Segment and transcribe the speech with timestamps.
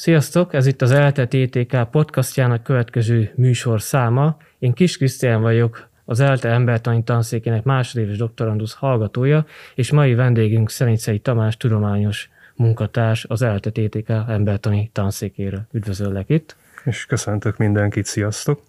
[0.00, 4.36] Sziasztok, ez itt az ELTE TTK podcastjának következő műsor száma.
[4.58, 11.18] Én Kis Krisztián vagyok, az ELTE embertani tanszékének másodéves doktorandusz hallgatója, és mai vendégünk Szenincei
[11.18, 15.66] Tamás tudományos munkatárs az ELTE TTK embertani tanszékére.
[15.72, 16.56] Üdvözöllek itt!
[16.84, 18.62] És köszöntök mindenkit, sziasztok!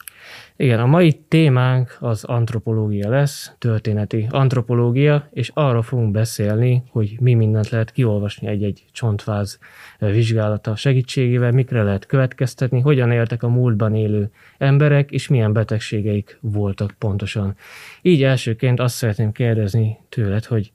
[0.55, 7.33] Igen, a mai témánk az antropológia lesz, történeti antropológia, és arról fogunk beszélni, hogy mi
[7.33, 9.59] mindent lehet kiolvasni egy-egy csontváz
[9.99, 16.95] vizsgálata segítségével, mikre lehet következtetni, hogyan éltek a múltban élő emberek, és milyen betegségeik voltak
[16.97, 17.55] pontosan.
[18.01, 20.71] Így elsőként azt szeretném kérdezni tőled, hogy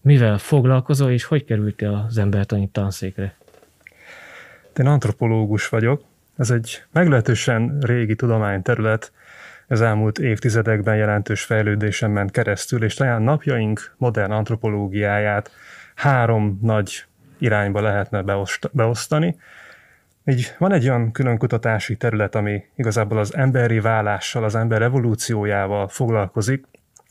[0.00, 3.36] mivel foglalkozol, és hogy kerültél az embertani tanszékre?
[4.76, 6.02] Én antropológus vagyok,
[6.36, 9.12] ez egy meglehetősen régi tudományterület,
[9.68, 15.50] az elmúlt évtizedekben jelentős fejlődésen ment keresztül, és talán napjaink modern antropológiáját
[15.94, 17.04] három nagy
[17.38, 18.24] irányba lehetne
[18.72, 19.36] beosztani.
[20.24, 25.88] Így van egy olyan külön kutatási terület, ami igazából az emberi válással, az ember evolúciójával
[25.88, 26.64] foglalkozik.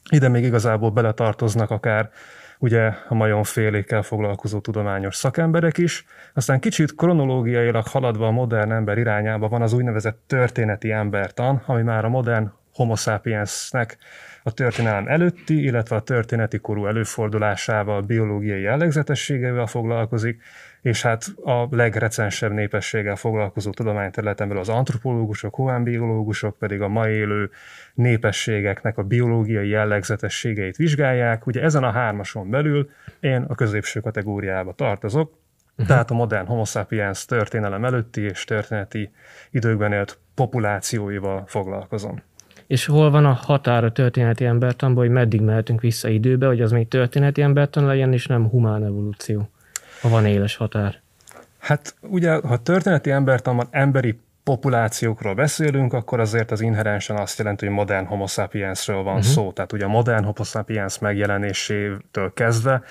[0.09, 2.12] Ide még igazából beletartoznak akár
[2.64, 6.06] ugye a majomfélékkel foglalkozó tudományos szakemberek is.
[6.33, 12.06] Aztán kicsit kronológiailag haladva a modern ember irányába van az úgynevezett történeti embertan, ami már
[12.06, 13.97] a modern homo sapiensnek
[14.44, 20.41] a történelem előtti, illetve a történeti korú előfordulásával, biológiai jellegzetességeivel foglalkozik,
[20.84, 27.50] és hát a legrecensebb népességgel foglalkozó tudományterületen belül az antropológusok, huánbiológusok pedig a ma élő
[27.94, 31.48] népességeknek a biológiai jellegzetességeit vizsgálják.
[31.48, 35.31] Ugye ezen a hármason belül én a középső kategóriába tartozok,
[35.72, 35.88] uh-huh.
[35.88, 39.12] tehát a modern homo sapiens történelem előtti és történeti
[39.52, 42.22] időkben élt populációival foglalkozom.
[42.68, 46.72] És hol van a határ a történeti embertanból, hogy meddig mehetünk vissza időbe, hogy az
[46.72, 49.50] még történeti embertan legyen, és nem humán evolúció?
[50.04, 51.02] Ha van éles határ?
[51.59, 57.75] Hát ugye, ha történeti embertanban emberi populációkról beszélünk, akkor azért az inherensen azt jelenti, hogy
[57.75, 59.31] modern homo sapiensről van uh-huh.
[59.31, 59.52] szó.
[59.52, 62.84] Tehát ugye a modern homo sapiens megjelenésétől kezdve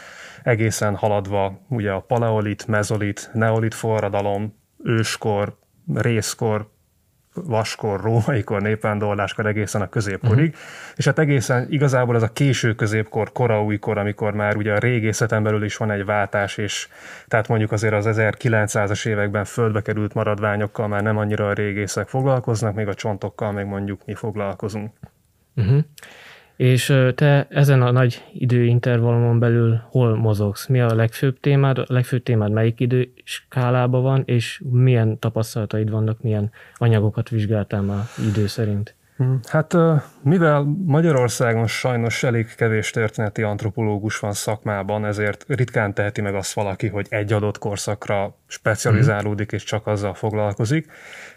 [0.42, 5.56] egészen haladva ugye a paleolit, mezolit, neolit forradalom, őskor,
[5.94, 6.70] részkor,
[7.34, 10.62] vaskor, rómaikor, népvándorláskor egészen a középkorig, uh-huh.
[10.96, 15.42] és hát egészen igazából ez a késő középkor, kora újkor, amikor már ugye a régészeten
[15.42, 16.88] belül is van egy váltás, és
[17.28, 22.74] tehát mondjuk azért az 1900-as években földbe került maradványokkal már nem annyira a régészek foglalkoznak,
[22.74, 24.92] még a csontokkal még mondjuk mi foglalkozunk.
[25.56, 25.84] Uh-huh.
[26.62, 30.66] És te ezen a nagy időintervallumon belül hol mozogsz?
[30.66, 31.78] Mi a legfőbb témád?
[31.78, 38.46] A legfőbb témád melyik időskálában van, és milyen tapasztalataid vannak, milyen anyagokat vizsgáltál már idő
[38.46, 38.94] szerint?
[39.22, 39.76] Hm, hát
[40.22, 46.88] mivel Magyarországon sajnos elég kevés történeti antropológus van szakmában, ezért ritkán teheti meg azt valaki,
[46.88, 50.86] hogy egy adott korszakra specializálódik és csak azzal foglalkozik.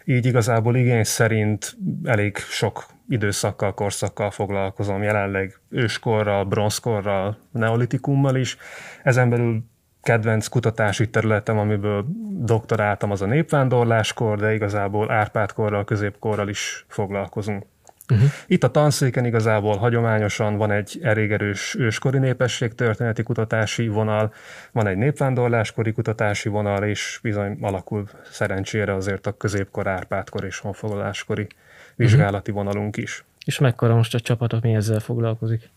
[0.04, 8.56] Így igazából igény szerint elég sok időszakkal, korszakkal foglalkozom, jelenleg őskorral, bronzkorral, neolitikummal is.
[9.02, 9.64] Ezen belül
[10.02, 12.06] kedvenc kutatási területem, amiből
[12.40, 17.64] doktoráltam, az a népvándorláskor, de igazából Árpádkorral, középkorral is foglalkozunk.
[18.08, 18.28] Uh-huh.
[18.46, 24.32] Itt a tanszéken igazából hagyományosan van egy elég erős őskori népesség történeti kutatási vonal,
[24.72, 31.46] van egy népvándorláskori kutatási vonal, és bizony alakul szerencsére azért a középkor, Árpádkor és honfoglaláskori
[31.94, 32.64] vizsgálati uh-huh.
[32.64, 33.24] vonalunk is.
[33.44, 35.68] És mekkora most a csapatok mi ezzel foglalkozik?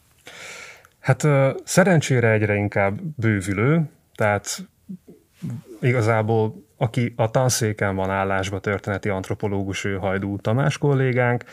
[0.99, 1.27] Hát
[1.63, 4.67] szerencsére egyre inkább bővülő, tehát
[5.81, 11.43] igazából aki a tanszéken van állásba történeti antropológus, ő Hajdú Tamás kollégánk,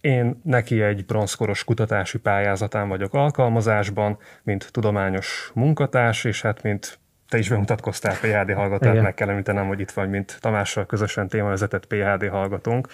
[0.00, 6.98] én neki egy bronzkoros kutatási pályázatán vagyok alkalmazásban, mint tudományos munkatárs, és hát mint
[7.28, 11.86] te is bemutatkoztál PHD hallgatót, meg kell említenem, hogy itt vagy, mint Tamással közösen témavezetett
[11.86, 12.88] PHD hallgatónk,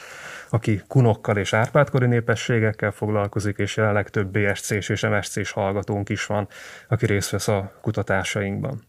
[0.51, 6.49] aki kunokkal és árpádkori népességekkel foglalkozik, és jelenleg több BSC-s és MSC-s hallgatónk is van,
[6.89, 8.83] aki részt vesz a kutatásainkban.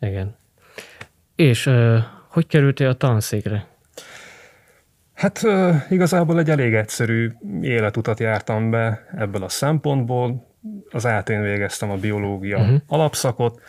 [0.00, 0.36] Igen.
[1.34, 1.70] És
[2.28, 3.66] hogy kerültél a tanszékre?
[5.16, 5.42] Hát
[5.88, 10.54] igazából egy elég egyszerű életutat jártam be ebből a szempontból.
[10.90, 12.80] Az eltén végeztem a biológia uh-huh.
[12.86, 13.60] alapszakot,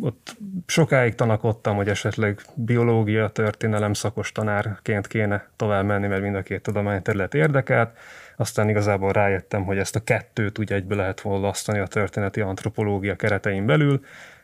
[0.00, 0.36] ott
[0.66, 6.62] sokáig tanakodtam, hogy esetleg biológia, történelem szakos tanárként kéne tovább menni, mert mind a két
[6.62, 7.98] tudományterület érdekelt.
[8.36, 13.66] Aztán igazából rájöttem, hogy ezt a kettőt úgy egybe lehet volasztani a történeti antropológia keretein
[13.66, 14.00] belül,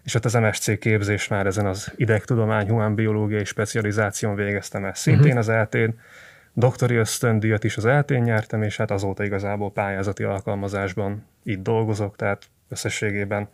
[0.06, 5.38] és hát az MSC képzés már ezen az idegtudomány, humánbiológiai specializáción végeztem ezt szintén uh-huh.
[5.38, 5.98] az eltén.
[6.52, 12.46] Doktori ösztöndíjat is az eltén nyertem, és hát azóta igazából pályázati alkalmazásban itt dolgozok, tehát
[12.68, 13.48] összességében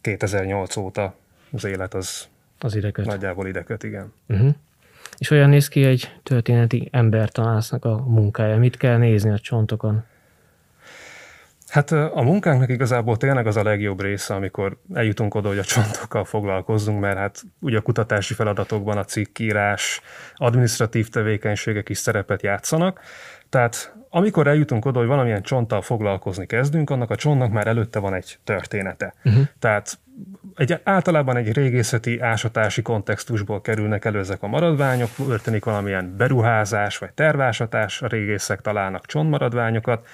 [0.00, 1.14] 2008 óta
[1.52, 2.28] az élet az,
[2.58, 3.04] az ideköt.
[3.04, 4.12] nagyjából ideköt, igen.
[4.28, 4.54] Uh-huh.
[5.18, 8.56] És olyan néz ki egy történeti embertanásznak a munkája.
[8.56, 10.04] Mit kell nézni a csontokon?
[11.72, 16.24] Hát a munkánknak igazából tényleg az a legjobb része, amikor eljutunk oda, hogy a csontokkal
[16.24, 20.00] foglalkozzunk, mert hát ugye a kutatási feladatokban a cikkírás,
[20.34, 23.00] administratív tevékenységek is szerepet játszanak,
[23.48, 28.14] tehát amikor eljutunk oda, hogy valamilyen csonttal foglalkozni kezdünk, annak a csontnak már előtte van
[28.14, 29.14] egy története.
[29.24, 29.42] Uh-huh.
[29.58, 29.98] Tehát
[30.56, 37.12] egy, általában egy régészeti ásatási kontextusból kerülnek elő ezek a maradványok, történik valamilyen beruházás vagy
[37.12, 40.06] tervásatás, a régészek találnak csontmaradványokat,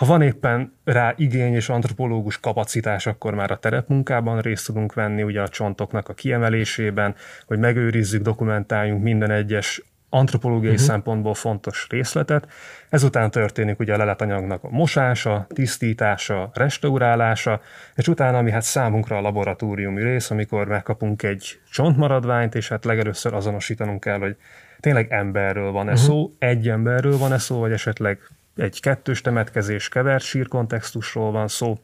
[0.00, 5.22] ha van éppen rá igény és antropológus kapacitás, akkor már a terepmunkában részt tudunk venni,
[5.22, 7.14] ugye a csontoknak a kiemelésében,
[7.46, 10.86] hogy megőrizzük, dokumentáljunk minden egyes antropológiai uh-huh.
[10.86, 12.48] szempontból fontos részletet.
[12.88, 17.60] Ezután történik ugye a leletanyagnak a mosása, tisztítása, restaurálása,
[17.94, 23.34] és utána, ami hát számunkra a laboratóriumi rész, amikor megkapunk egy csontmaradványt, és hát legelőször
[23.34, 24.36] azonosítanunk kell, hogy
[24.78, 26.06] tényleg emberről van-e uh-huh.
[26.06, 28.18] szó, egy emberről van-e szó, vagy esetleg
[28.56, 31.78] egy kettős temetkezés kevert sírkontextusról van szó,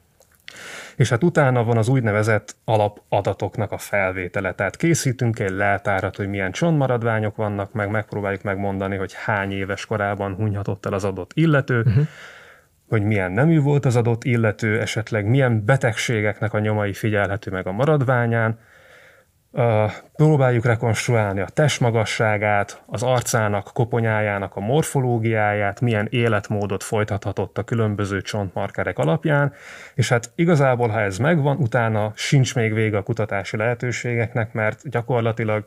[0.96, 4.52] és hát utána van az úgynevezett alapadatoknak a felvétele.
[4.52, 10.34] Tehát készítünk egy leltárat, hogy milyen csontmaradványok vannak, meg megpróbáljuk megmondani, hogy hány éves korában
[10.34, 12.06] hunyhatott el az adott illető, uh-huh.
[12.88, 17.72] hogy milyen nemű volt az adott illető, esetleg milyen betegségeknek a nyomai figyelhető meg a
[17.72, 18.58] maradványán,
[20.16, 28.98] próbáljuk rekonstruálni a testmagasságát, az arcának, koponyájának a morfológiáját, milyen életmódot folytathatott a különböző csontmarkerek
[28.98, 29.52] alapján,
[29.94, 35.66] és hát igazából, ha ez megvan, utána sincs még vége a kutatási lehetőségeknek, mert gyakorlatilag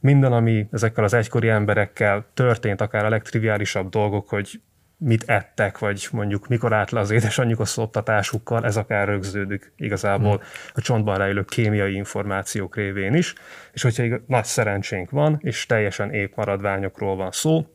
[0.00, 4.60] minden, ami ezekkel az egykori emberekkel történt, akár a legtriviálisabb dolgok, hogy
[5.02, 10.36] mit ettek, vagy mondjuk mikor állt le az édesanyjuk a szoptatásukkal, ez akár rögződik igazából
[10.36, 10.46] hmm.
[10.74, 13.34] a csontban rejlő kémiai információk révén is,
[13.72, 17.66] és hogyha nagy szerencsénk van, és teljesen épp maradványokról van szó,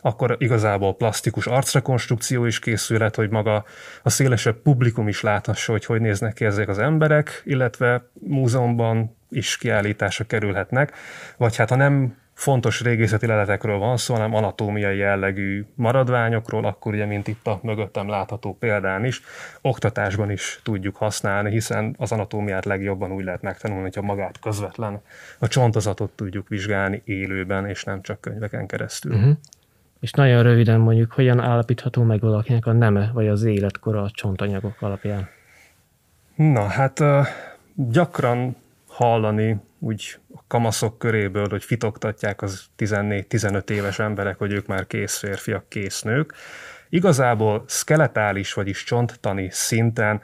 [0.00, 3.64] akkor igazából plastikus arcrekonstrukció is készülhet, hogy maga
[4.02, 9.56] a szélesebb publikum is láthassa, hogy hogy néznek ki ezek az emberek, illetve múzeumban is
[9.56, 10.92] kiállításra kerülhetnek,
[11.36, 17.06] vagy hát ha nem fontos régészeti leletekről van szó, hanem anatómiai jellegű maradványokról, akkor ugye,
[17.06, 19.22] mint itt a mögöttem látható példán is,
[19.60, 25.00] oktatásban is tudjuk használni, hiszen az anatómiát legjobban úgy lehet megtanulni, hogyha magát közvetlen
[25.38, 29.14] a csontozatot tudjuk vizsgálni élőben, és nem csak könyveken keresztül.
[29.14, 29.36] Uh-huh.
[30.00, 34.76] És nagyon röviden mondjuk, hogyan állapítható meg valakinek a neme, vagy az életkora a csontanyagok
[34.80, 35.28] alapján?
[36.34, 37.00] Na, hát
[37.74, 38.56] gyakran
[38.88, 40.18] hallani úgy
[40.52, 46.34] kamaszok köréből, hogy fitoktatják az 14-15 éves emberek, hogy ők már kész férfiak, kész nők.
[46.88, 50.20] Igazából skeletális, vagyis csonttani szinten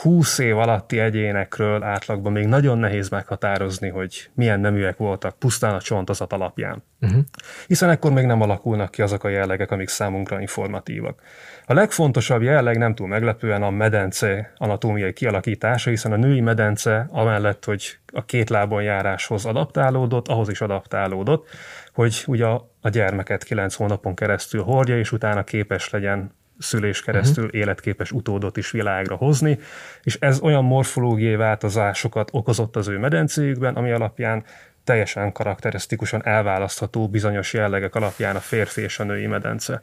[0.00, 5.80] 20 év alatti egyénekről átlagban még nagyon nehéz meghatározni, hogy milyen neműek voltak pusztán a
[5.80, 6.82] csontozat alapján.
[7.00, 7.20] Uh-huh.
[7.66, 11.20] Hiszen ekkor még nem alakulnak ki azok a jellegek, amik számunkra informatívak.
[11.66, 17.64] A legfontosabb jelleg nem túl meglepően a medence anatómiai kialakítása, hiszen a női medence amellett,
[17.64, 21.48] hogy a két lábon járáshoz adaptálódott, ahhoz is adaptálódott,
[21.94, 22.46] hogy ugye
[22.80, 27.60] a gyermeket kilenc hónapon keresztül hordja, és utána képes legyen szülés keresztül uh-huh.
[27.60, 29.58] életképes utódot is világra hozni,
[30.02, 34.44] és ez olyan morfológiai változásokat okozott az ő medencéjükben, ami alapján
[34.84, 39.82] teljesen karakterisztikusan elválasztható bizonyos jellegek alapján a férfi és a női medence.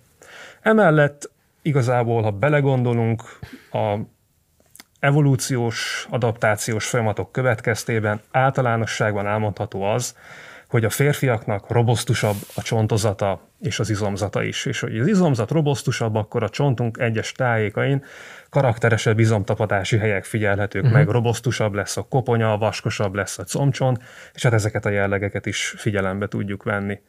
[0.62, 3.24] Emellett igazából, ha belegondolunk,
[3.72, 3.98] a
[5.00, 10.16] evolúciós, adaptációs folyamatok következtében általánosságban elmondható az,
[10.70, 14.66] hogy a férfiaknak robosztusabb a csontozata és az izomzata is.
[14.66, 18.04] És hogy az izomzat robosztusabb, akkor a csontunk egyes tájékain
[18.50, 20.98] karakteresebb izomtapadási helyek figyelhetők uh-huh.
[20.98, 25.74] meg, robosztusabb lesz a koponya, vaskosabb lesz a comcsont, és hát ezeket a jellegeket is
[25.78, 27.00] figyelembe tudjuk venni.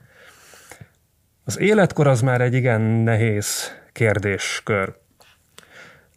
[1.44, 4.94] Az életkor az már egy igen nehéz kérdéskör.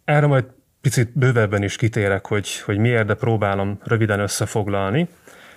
[0.04, 0.44] Erre majd
[0.80, 5.08] picit bővebben is kitérek, hogy, hogy miért, de próbálom röviden összefoglalni.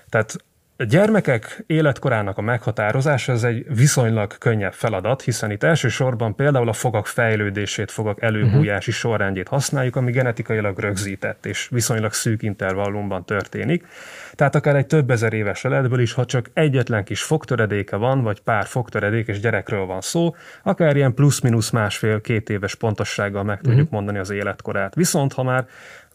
[0.10, 0.36] Tehát
[0.79, 6.74] a gyermekek életkorának a meghatározása ez egy viszonylag könnyebb feladat, hiszen itt elsősorban például a
[6.74, 9.12] fogak fejlődését, fogak előbújási uh-huh.
[9.12, 13.88] sorrendjét használjuk, ami genetikailag rögzített és viszonylag szűk intervallumban történik.
[14.34, 18.41] Tehát akár egy több ezer éves leletből is, ha csak egyetlen kis fogtöredéke van, vagy
[18.41, 23.72] pár fogtöredékes gyerekről van szó, akár ilyen plusz-minusz másfél-két éves pontossággal meg uh-huh.
[23.72, 24.96] tudjuk mondani az életkorát.
[24.96, 25.65] Viszont ha már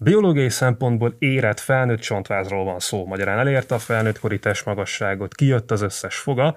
[0.02, 6.16] Biológiai szempontból érett felnőtt csontvázról van szó, magyarán elérte a felnőttkori testmagasságot, kijött az összes
[6.16, 6.56] foga,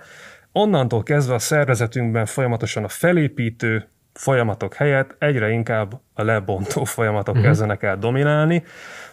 [0.51, 7.49] onnantól kezdve a szervezetünkben folyamatosan a felépítő folyamatok helyett egyre inkább a lebontó folyamatok uh-huh.
[7.49, 8.63] kezdenek el dominálni.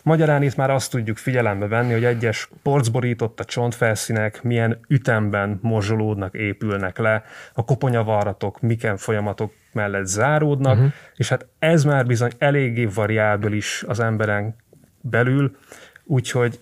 [0.02, 6.34] Magyarán itt már azt tudjuk figyelembe venni, hogy egyes porcborított a csontfelszínek milyen ütemben morzsolódnak,
[6.34, 10.92] épülnek le, a koponyavarratok miken folyamatok mellett záródnak, uh-huh.
[11.16, 14.56] és hát ez már bizony eléggé variábilis az emberen
[15.00, 15.56] belül,
[16.04, 16.60] úgyhogy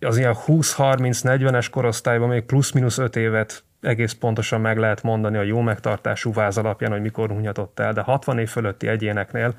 [0.00, 5.60] az ilyen 20-30-40-es korosztályban még plusz-minusz 5 évet egész pontosan meg lehet mondani a jó
[5.60, 9.54] megtartású váz alapján, hogy mikor hunyatott el, de 60 év fölötti egyéneknél,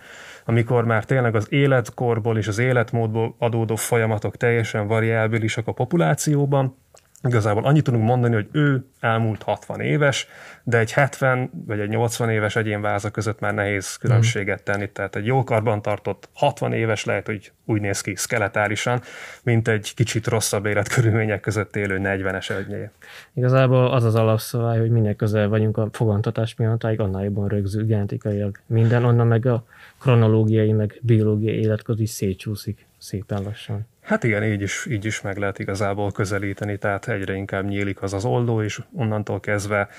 [0.45, 6.77] amikor már tényleg az életkorból és az életmódból adódó folyamatok teljesen variábilisak a populációban,
[7.24, 10.27] Igazából annyit tudunk mondani, hogy ő elmúlt 60 éves,
[10.63, 14.89] de egy 70 vagy egy 80 éves egyén váza között már nehéz különbséget tenni.
[14.89, 19.01] Tehát egy jó karban tartott 60 éves lehet, hogy úgy néz ki skeletálisan,
[19.43, 22.89] mint egy kicsit rosszabb életkörülmények között élő 40-es egyé.
[23.33, 28.59] Igazából az az alapszabály, hogy minél közel vagyunk a fogantatás pillanatáig, annál jobban rögzül genetikailag
[28.65, 29.65] minden, onnan meg a
[30.00, 33.88] kronológiai, meg biológiai életkod is szétcsúszik szépen lassan.
[34.07, 38.13] Hát igen, így is, így is meg lehet igazából közelíteni, tehát egyre inkább nyílik az
[38.13, 39.89] az oldó, és onnantól kezdve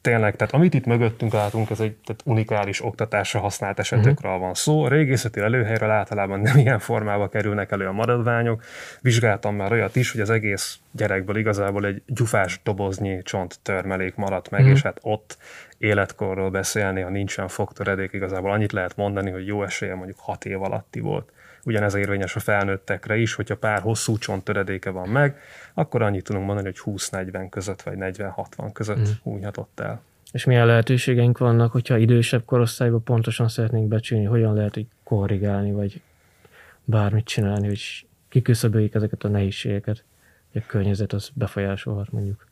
[0.00, 4.44] tényleg, tehát amit itt mögöttünk látunk, ez egy tehát unikális oktatásra használt esetekről uh-huh.
[4.44, 4.84] van szó.
[4.84, 8.62] A régészeti előhelyről általában nem ilyen formába kerülnek elő a maradványok.
[9.00, 14.50] Vizsgáltam már olyat is, hogy az egész gyerekből igazából egy gyufás doboznyi csont törmelék maradt
[14.50, 14.76] meg, uh-huh.
[14.76, 15.38] és hát ott
[15.78, 20.62] életkorról beszélni, ha nincsen fogtöredék, igazából annyit lehet mondani, hogy jó esélye mondjuk hat év
[20.62, 21.32] alatti volt.
[21.66, 25.38] Ugyanez érvényes a felnőttekre is, hogyha pár hosszú csonttöredéke van meg,
[25.74, 29.12] akkor annyit tudunk mondani, hogy 20-40 között vagy 40-60 között mm.
[29.22, 30.02] húnyhatott el.
[30.32, 36.00] És milyen lehetőségeink vannak, hogyha idősebb korosztályban pontosan szeretnénk becsülni, hogyan lehet hogy korrigálni, vagy
[36.84, 40.04] bármit csinálni, hogy kiküszöböljük ezeket a nehézségeket,
[40.52, 42.46] hogy a környezet az befolyásolhat mondjuk.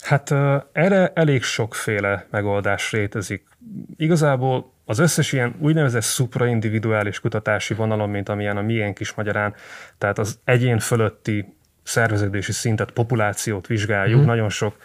[0.00, 0.30] Hát
[0.72, 3.46] erre elég sokféle megoldás létezik.
[3.96, 9.54] Igazából az összes ilyen úgynevezett supraindividuális kutatási vonalon, mint amilyen a miénk is magyarán,
[9.98, 14.24] tehát az egyén fölötti szerveződési szintet, populációt vizsgáljuk, mm.
[14.24, 14.76] nagyon sok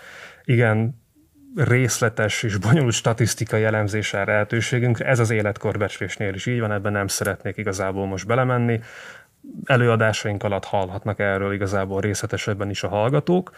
[0.43, 1.03] igen
[1.55, 4.99] részletes és bonyolult statisztikai elemzésre lehetőségünk.
[4.99, 8.79] Ez az életkorbecslésnél is így van, ebben nem szeretnék igazából most belemenni.
[9.63, 13.51] Előadásaink alatt hallhatnak erről igazából részletesebben is a hallgatók.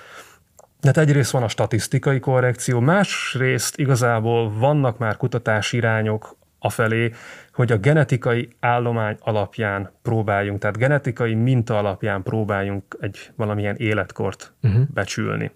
[0.80, 7.12] Tehát egyrészt van a statisztikai korrekció, másrészt igazából vannak már kutatási irányok afelé,
[7.54, 14.84] hogy a genetikai állomány alapján próbáljunk, tehát genetikai minta alapján próbáljunk egy valamilyen életkort uh-huh.
[14.94, 15.52] becsülni.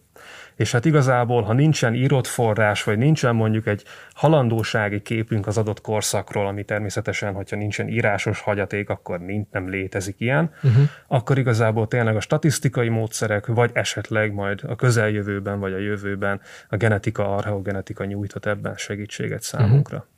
[0.61, 5.81] És hát igazából, ha nincsen írott forrás, vagy nincsen mondjuk egy halandósági képünk az adott
[5.81, 10.83] korszakról, ami természetesen, hogyha nincsen írásos hagyaték, akkor nincs, nem létezik ilyen, uh-huh.
[11.07, 16.75] akkor igazából tényleg a statisztikai módszerek, vagy esetleg majd a közeljövőben, vagy a jövőben a
[16.75, 19.97] genetika, archeogenetika nyújtott ebben segítséget számunkra.
[19.97, 20.09] Uh-huh.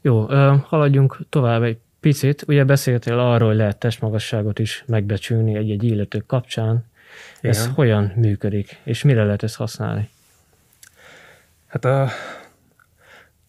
[0.00, 0.26] Jó,
[0.62, 2.44] haladjunk tovább egy picit.
[2.46, 6.89] Ugye beszéltél arról, hogy lehet testmagasságot is megbecsülni egy-egy illető kapcsán.
[7.40, 7.54] Igen.
[7.54, 10.08] Ez hogyan működik, és mire lehet ezt használni?
[11.66, 12.10] Hát a,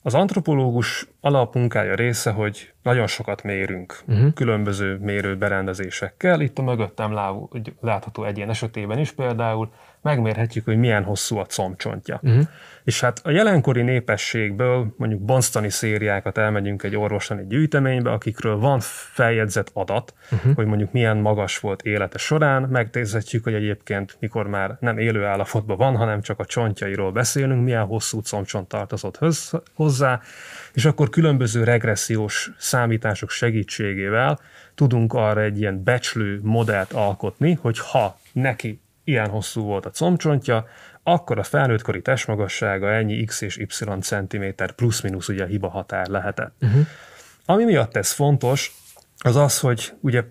[0.02, 4.34] az antropológus alapmunkája része, hogy nagyon sokat mérünk uh-huh.
[4.34, 6.42] különböző mérőberendezésekkel.
[6.42, 7.14] Itt a mögöttem
[7.82, 12.20] látható egyén esetében is például megmérhetjük, hogy milyen hosszú a combcsontja.
[12.24, 12.48] Uh-huh.
[12.84, 18.80] És hát a jelenkori népességből mondjuk bonztani szériákat elmegyünk egy orvoslani gyűjteménybe, akikről van
[19.14, 20.56] feljegyzett adat, uh-huh.
[20.56, 25.78] hogy mondjuk milyen magas volt élete során, megtézhetjük, hogy egyébként mikor már nem élő állapotban
[25.78, 29.20] van, hanem csak a csontjairól beszélünk, milyen hosszú combcsont tartozott
[29.74, 30.22] hozzá,
[30.74, 34.40] és akkor különböző regressziós számítások segítségével
[34.76, 40.68] tudunk arra egy ilyen becslő modellt alkotni, hogy ha neki ilyen hosszú volt a combcsontja,
[41.04, 43.66] akkor a felnőttkori testmagassága ennyi x és y
[44.02, 46.54] centiméter plusz-minusz ugye a hiba határ lehetett.
[46.62, 46.88] Uh-huh.
[47.46, 48.72] Ami miatt ez fontos,
[49.18, 50.24] az az, hogy ugye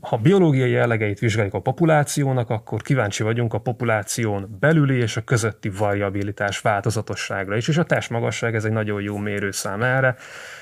[0.00, 5.68] ha biológiai jellegeit vizsgáljuk a populációnak, akkor kíváncsi vagyunk a populáción belüli és a közötti
[5.68, 10.16] variabilitás változatosságra is, és a testmagasság ez egy nagyon jó mérőszám erre.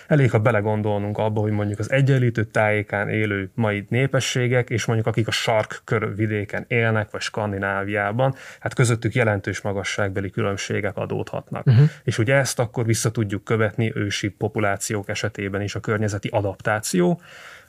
[0.07, 5.29] Elég, ha belegondolnunk abba, hogy mondjuk az egyenlítő tájékán élő mai népességek, és mondjuk akik
[5.29, 11.67] a sarkkör vidéken élnek, vagy Skandináviában, hát közöttük jelentős magasságbeli különbségek adódhatnak.
[11.67, 11.89] Uh-huh.
[12.05, 17.21] És ugye ezt akkor vissza tudjuk követni ősi populációk esetében is a környezeti adaptáció,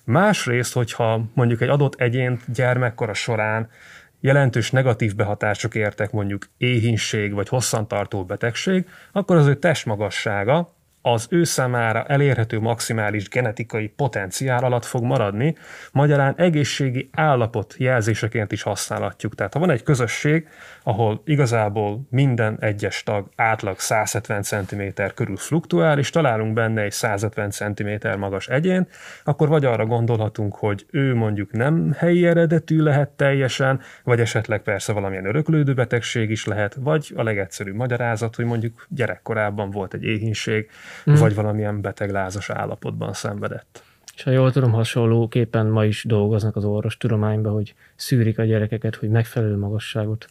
[0.10, 3.70] Másrészt, hogyha mondjuk egy adott egyént gyermekkora során
[4.20, 11.44] jelentős negatív behatások értek, mondjuk éhínség vagy hosszantartó betegség, akkor az ő testmagassága az ő
[11.44, 15.56] számára elérhető maximális genetikai potenciál alatt fog maradni,
[15.91, 19.36] magyarán egészségi állapot jelzéseként is használhatjuk.
[19.36, 20.48] Tehát ha van egy közösség,
[20.84, 24.82] ahol igazából minden egyes tag átlag 170 cm
[25.15, 28.88] körül fluktuál, és találunk benne egy 150 cm magas egyén,
[29.24, 34.94] akkor vagy arra gondolhatunk, hogy ő mondjuk nem helyi eredetű lehet teljesen, vagy esetleg persze
[34.94, 40.70] valamilyen öröklődő betegség is lehet, vagy a legegyszerűbb magyarázat, hogy mondjuk gyerekkorában volt egy éhínség,
[41.10, 41.13] mm.
[41.13, 43.84] vagy valamilyen beteglázas állapotban szenvedett.
[44.15, 49.10] És ha jól tudom, hasonlóképpen ma is dolgoznak az orvostudományban, hogy szűrik a gyerekeket, hogy
[49.10, 50.27] megfelelő magasságot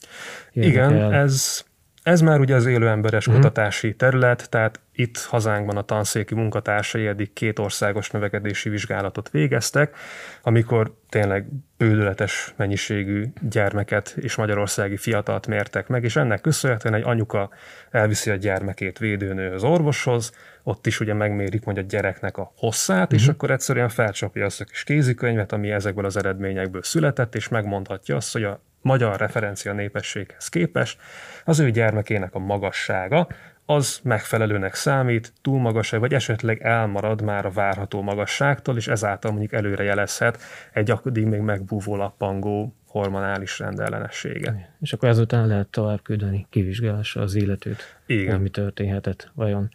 [0.53, 1.15] Igen, el.
[1.15, 1.65] ez
[2.09, 3.43] ez már ugye az élő emberes uh-huh.
[3.43, 9.97] kutatási terület, tehát itt hazánkban a tanszéki munkatársai eddig két országos növekedési vizsgálatot végeztek,
[10.43, 11.47] amikor tényleg
[11.77, 17.51] bődületes mennyiségű gyermeket és magyarországi fiatalt mértek meg, és ennek köszönhetően egy anyuka
[17.91, 23.05] elviszi a gyermekét védőnő az orvoshoz, ott is ugye megmérik mondja a gyereknek a hosszát,
[23.05, 23.19] uh-huh.
[23.19, 23.31] és mhm.
[23.31, 28.33] akkor egyszerűen felcsapja azt a kis kézikönyvet, ami ezekből az eredményekből született, és megmondhatja azt,
[28.33, 31.01] hogy a magyar referencia népességhez képest
[31.45, 33.27] az ő gyermekének a magassága
[33.71, 39.53] az megfelelőnek számít, túl magas vagy esetleg elmarad már a várható magasságtól, és ezáltal mondjuk
[39.53, 40.39] előre jelezhet
[40.73, 44.75] egy addig még megbúvó lappangó hormonális rendellenessége.
[44.81, 47.99] És akkor ezután lehet tovább küldeni kivizsgálásra az illetőt.
[48.07, 48.41] Igen.
[48.41, 49.71] Mi történhetett vajon.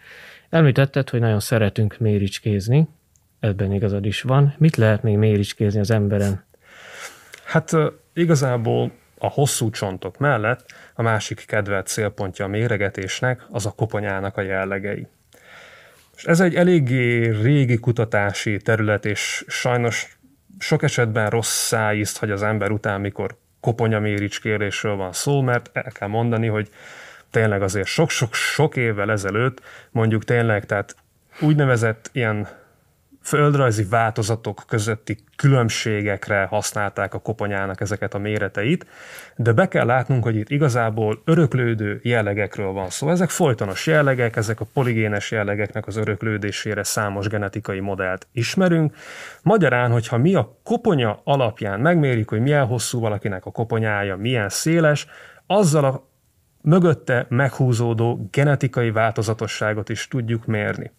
[0.49, 2.87] Említetted, hogy nagyon szeretünk méricskézni,
[3.39, 4.55] ebben igazad is van.
[4.57, 6.43] Mit lehet még méricskézni az emberen?
[7.43, 7.71] Hát
[8.13, 14.41] igazából a hosszú csontok mellett a másik kedvelt célpontja a méregetésnek az a koponyának a
[14.41, 15.07] jellegei.
[16.15, 20.17] És ez egy eléggé régi kutatási terület, és sajnos
[20.59, 26.07] sok esetben rossz szájízt hagy az ember után, mikor koponyaméricskérésről van szó, mert el kell
[26.07, 26.69] mondani, hogy
[27.31, 30.95] tényleg azért sok-sok-sok évvel ezelőtt, mondjuk tényleg, tehát
[31.39, 32.47] úgynevezett ilyen
[33.23, 38.85] földrajzi változatok közötti különbségekre használták a koponyának ezeket a méreteit,
[39.35, 43.09] de be kell látnunk, hogy itt igazából öröklődő jellegekről van szó.
[43.09, 48.95] Ezek folytonos jellegek, ezek a poligénes jellegeknek az öröklődésére számos genetikai modellt ismerünk.
[49.41, 55.07] Magyarán, hogyha mi a koponya alapján megmérjük, hogy milyen hosszú valakinek a koponyája, milyen széles,
[55.47, 56.11] azzal a
[56.63, 60.91] mögötte meghúzódó genetikai változatosságot is tudjuk mérni.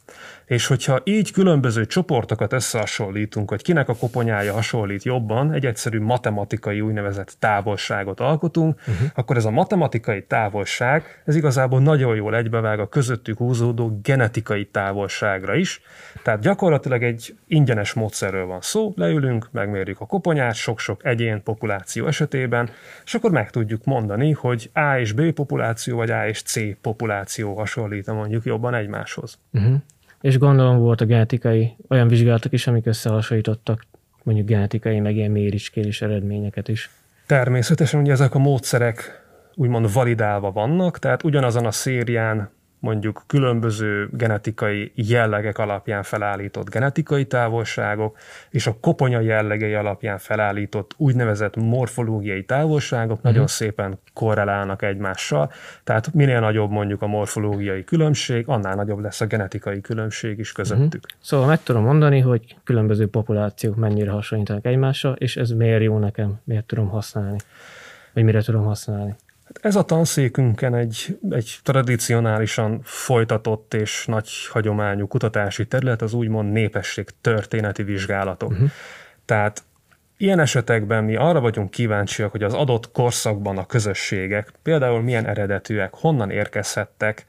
[0.47, 6.81] És hogyha így különböző csoportokat összehasonlítunk, hogy kinek a koponyája hasonlít jobban, egy egyszerű matematikai
[6.81, 9.09] úgynevezett távolságot alkotunk, uh-huh.
[9.15, 15.55] akkor ez a matematikai távolság, ez igazából nagyon jól egybevág a közöttük húzódó genetikai távolságra
[15.55, 15.81] is.
[16.23, 22.71] Tehát gyakorlatilag egy ingyenes módszerről van szó, leülünk, megmérjük a koponyát sok-sok egyén populáció esetében,
[23.05, 27.57] és akkor meg tudjuk mondani, hogy A és B populáció, vagy A és C populáció
[27.57, 29.39] hasonlít mondjuk jobban egymáshoz.
[29.53, 29.75] Uh-huh
[30.25, 33.87] és gondolom volt a genetikai olyan vizsgálatok is, amik összehasonlítottak
[34.23, 36.91] mondjuk genetikai, meg ilyen méricskélés eredményeket is.
[37.27, 39.23] Természetesen ugye ezek a módszerek
[39.55, 42.51] úgymond validálva vannak, tehát ugyanazon a szérián
[42.85, 48.17] mondjuk különböző genetikai jellegek alapján felállított genetikai távolságok,
[48.51, 53.31] és a koponya jellegei alapján felállított úgynevezett morfológiai távolságok uh-huh.
[53.31, 55.53] nagyon szépen korrelálnak egymással.
[55.85, 61.05] Tehát minél nagyobb mondjuk a morfológiai különbség, annál nagyobb lesz a genetikai különbség is közöttük.
[61.05, 61.21] Uh-huh.
[61.21, 66.41] Szóval meg tudom mondani, hogy különböző populációk mennyire hasonlítanak egymással, és ez miért jó nekem,
[66.45, 67.39] miért tudom használni,
[68.13, 69.15] vagy mire tudom használni.
[69.61, 77.09] Ez a tanszékünken egy, egy tradicionálisan folytatott és nagy hagyományú kutatási terület, az úgymond népesség
[77.21, 78.51] történeti vizsgálatok.
[78.51, 78.71] Uh-huh.
[79.25, 79.65] Tehát
[80.17, 85.95] Ilyen esetekben mi arra vagyunk kíváncsiak, hogy az adott korszakban a közösségek például milyen eredetűek,
[85.95, 87.27] honnan érkezhettek,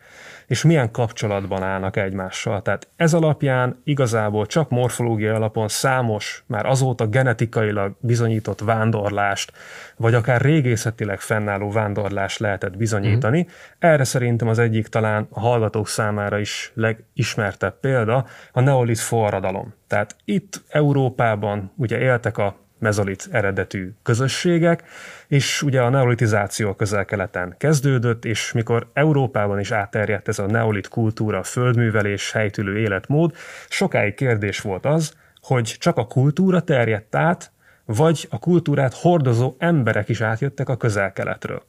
[0.47, 2.62] és milyen kapcsolatban állnak egymással.
[2.62, 9.51] Tehát ez alapján igazából csak morfológiai alapon számos, már azóta genetikailag bizonyított vándorlást,
[9.97, 13.39] vagy akár régészetileg fennálló vándorlást lehetett bizonyítani.
[13.39, 13.51] Mm.
[13.79, 19.73] Erre szerintem az egyik talán a hallgatók számára is legismertebb példa a neolit forradalom.
[19.88, 24.83] Tehát itt Európában ugye éltek a mezolit eredetű közösségek,
[25.27, 31.43] és ugye a neolitizáció közel-keleten kezdődött, és mikor Európában is átterjedt ez a neolit kultúra,
[31.43, 33.35] földművelés, helytülő életmód,
[33.69, 37.51] sokáig kérdés volt az, hogy csak a kultúra terjedt át,
[37.85, 41.63] vagy a kultúrát hordozó emberek is átjöttek a közel-keletről.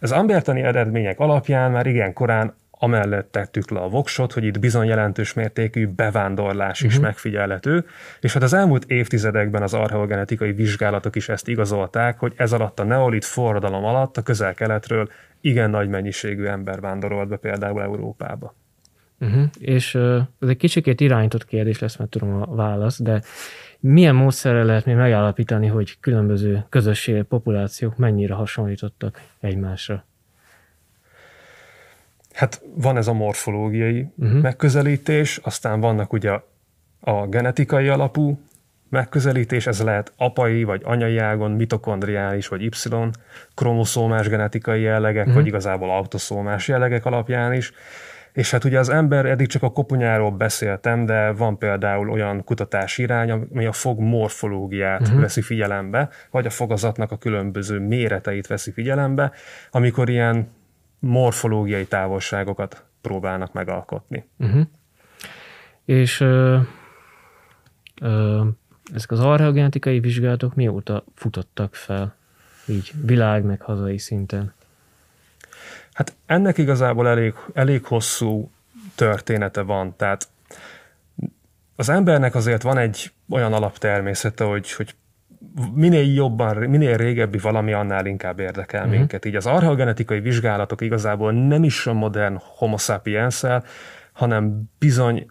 [0.00, 4.86] Az ambertani eredmények alapján már igen korán amellett tettük le a voksot, hogy itt bizony
[4.86, 6.90] jelentős mértékű bevándorlás uh-huh.
[6.90, 7.04] is mhm.
[7.04, 7.84] megfigyelhető,
[8.20, 12.84] és hát az elmúlt évtizedekben az archeogenetikai vizsgálatok is ezt igazolták, hogy ez alatt a
[12.84, 15.08] neolit forradalom alatt a közel-keletről
[15.40, 18.54] igen nagy mennyiségű ember vándorolt be például Európába.
[19.20, 19.44] Uh-huh.
[19.58, 23.22] És uh, ez egy kicsikét irányított kérdés lesz, mert tudom a válasz, de
[23.80, 30.04] milyen módszerrel lehet még megállapítani, hogy különböző közösségek, populációk mennyire hasonlítottak egymásra?
[32.34, 34.40] Hát van ez a morfológiai uh-huh.
[34.40, 36.40] megközelítés, aztán vannak ugye
[37.00, 38.38] a genetikai alapú
[38.88, 42.70] megközelítés, ez lehet apai vagy anyai ágon, mitokondriális vagy Y
[43.54, 45.34] kromoszómás genetikai jellegek, uh-huh.
[45.34, 47.72] vagy igazából autoszómás jellegek alapján is.
[48.32, 53.02] És hát ugye az ember, eddig csak a koponyáról beszéltem, de van például olyan kutatási
[53.02, 55.20] irány, ami a fog morfológiát uh-huh.
[55.20, 59.32] veszi figyelembe, vagy a fogazatnak a különböző méreteit veszi figyelembe,
[59.70, 60.48] amikor ilyen
[61.00, 64.28] morfológiai távolságokat próbálnak megalkotni.
[64.38, 64.66] Uh-huh.
[65.84, 66.58] És ö,
[68.00, 68.46] ö,
[68.94, 72.14] ezek az archeogenetikai vizsgálatok mióta futottak fel,
[72.66, 74.52] így világ meg hazai szinten?
[75.92, 78.50] Hát ennek igazából elég, elég hosszú
[78.94, 80.28] története van, tehát
[81.76, 84.94] az embernek azért van egy olyan alaptermészete, hogy, hogy
[85.74, 88.96] minél jobban, minél régebbi valami, annál inkább érdekel uh-huh.
[88.96, 89.24] minket.
[89.24, 93.44] Így az archeogenetikai vizsgálatok igazából nem is a modern homo sapiens
[94.12, 95.26] hanem bizony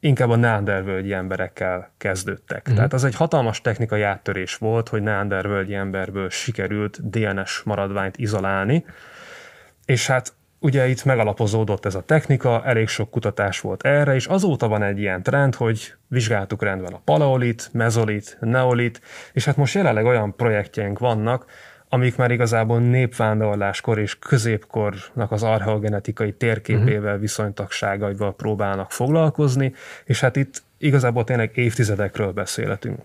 [0.00, 2.60] inkább a neandervölgyi emberekkel kezdődtek.
[2.60, 2.74] Uh-huh.
[2.74, 8.84] Tehát az egy hatalmas technikai áttörés volt, hogy neandervölgyi emberből sikerült DNS maradványt izolálni,
[9.84, 10.32] és hát
[10.64, 14.98] ugye itt megalapozódott ez a technika, elég sok kutatás volt erre, és azóta van egy
[14.98, 19.00] ilyen trend, hogy vizsgáltuk rendben a paleolit, mezolit, neolit,
[19.32, 21.44] és hát most jelenleg olyan projektjeink vannak,
[21.88, 27.20] amik már igazából népvándorláskor és középkornak az archeogenetikai térképével, uh-huh.
[27.20, 29.74] viszonytagságaival próbálnak foglalkozni,
[30.04, 32.98] és hát itt igazából tényleg évtizedekről beszélhetünk.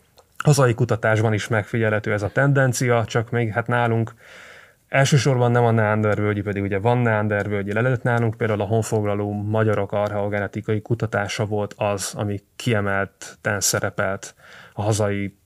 [0.43, 4.13] Hazai kutatásban is megfigyelhető ez a tendencia, csak még hát nálunk
[4.89, 10.81] Elsősorban nem a Neandervölgyi, pedig ugye van Neandervölgyi lelet nálunk, például a honfoglaló magyarok archeogenetikai
[10.81, 14.35] kutatása volt az, ami kiemelten szerepelt
[14.73, 15.37] a hazai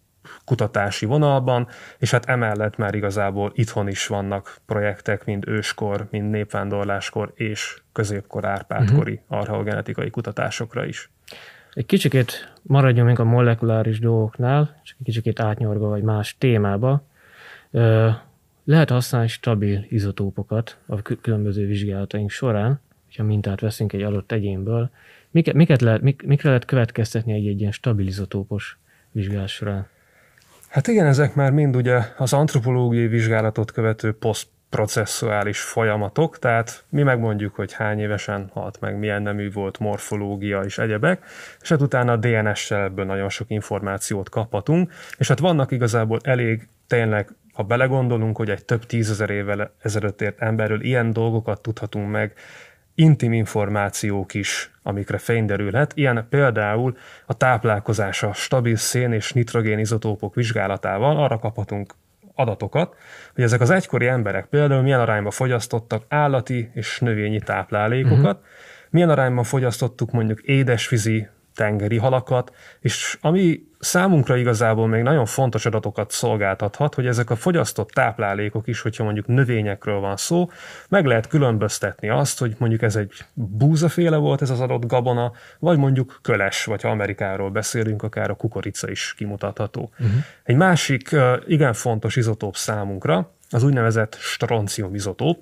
[0.46, 7.32] kutatási vonalban, és hát emellett már igazából itthon is vannak projektek, mind őskor, mind népvándorláskor
[7.36, 9.38] és középkor árpádkori uh-huh.
[9.40, 11.12] archeogenetikai kutatásokra is.
[11.74, 17.04] Egy kicsikét maradjunk még a molekuláris dolgoknál, csak egy kicsikét átnyolva vagy más témába.
[18.66, 24.90] Lehet használni stabil izotópokat a különböző vizsgálataink során, hogyha mintát veszünk egy adott egyénből.
[25.32, 28.78] Miket, miket lehet, mik, mikre lehet következtetni egy, egy ilyen stabil izotópos
[29.12, 29.88] vizsgálat során?
[30.68, 37.56] Hát igen, ezek már mind ugye az antropológiai vizsgálatot követő posztprocessuális folyamatok, tehát mi megmondjuk,
[37.56, 41.26] hogy hány évesen halt meg, milyen nemű volt, morfológia és egyebek,
[41.62, 46.68] és hát utána a DNS-sel ebből nagyon sok információt kaphatunk, és hát vannak igazából elég
[46.88, 52.34] tényleg ha belegondolunk, hogy egy több tízezer évvel ezelőtt ért emberről ilyen dolgokat tudhatunk meg,
[52.96, 55.92] intim információk is, amikre fény derülhet.
[55.96, 61.94] Ilyen például a táplálkozása stabil szén és nitrogén izotópok vizsgálatával arra kaphatunk
[62.36, 62.96] adatokat,
[63.34, 68.46] hogy ezek az egykori emberek például milyen arányban fogyasztottak állati és növényi táplálékokat, uh-huh.
[68.90, 76.12] milyen arányban fogyasztottuk mondjuk édesvízi tengeri halakat, és ami számunkra igazából még nagyon fontos adatokat
[76.12, 80.50] szolgáltathat, hogy ezek a fogyasztott táplálékok is, hogyha mondjuk növényekről van szó,
[80.90, 85.78] meg lehet különböztetni azt, hogy mondjuk ez egy búzaféle volt ez az adott gabona, vagy
[85.78, 89.92] mondjuk köles, vagy ha Amerikáról beszélünk, akár a kukorica is kimutatható.
[90.00, 90.16] Uh-huh.
[90.44, 91.16] Egy másik
[91.48, 95.40] igen fontos izotóp számunkra, az úgynevezett stroncium izotóp,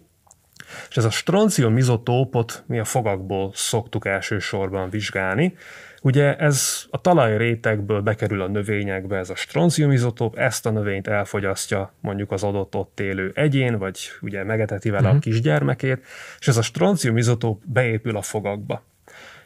[0.90, 5.56] és ez a stroncium izotópot mi a fogakból szoktuk elsősorban vizsgálni,
[6.04, 12.32] Ugye ez a talajrétegből bekerül a növényekbe ez a stronciumizotóp, ezt a növényt elfogyasztja mondjuk
[12.32, 15.16] az adott ott élő egyén, vagy ugye megeteti vele uh-huh.
[15.16, 15.30] a mhm.
[15.30, 16.06] kisgyermekét,
[16.40, 18.84] és ez a stronciumizotóp beépül a fogakba.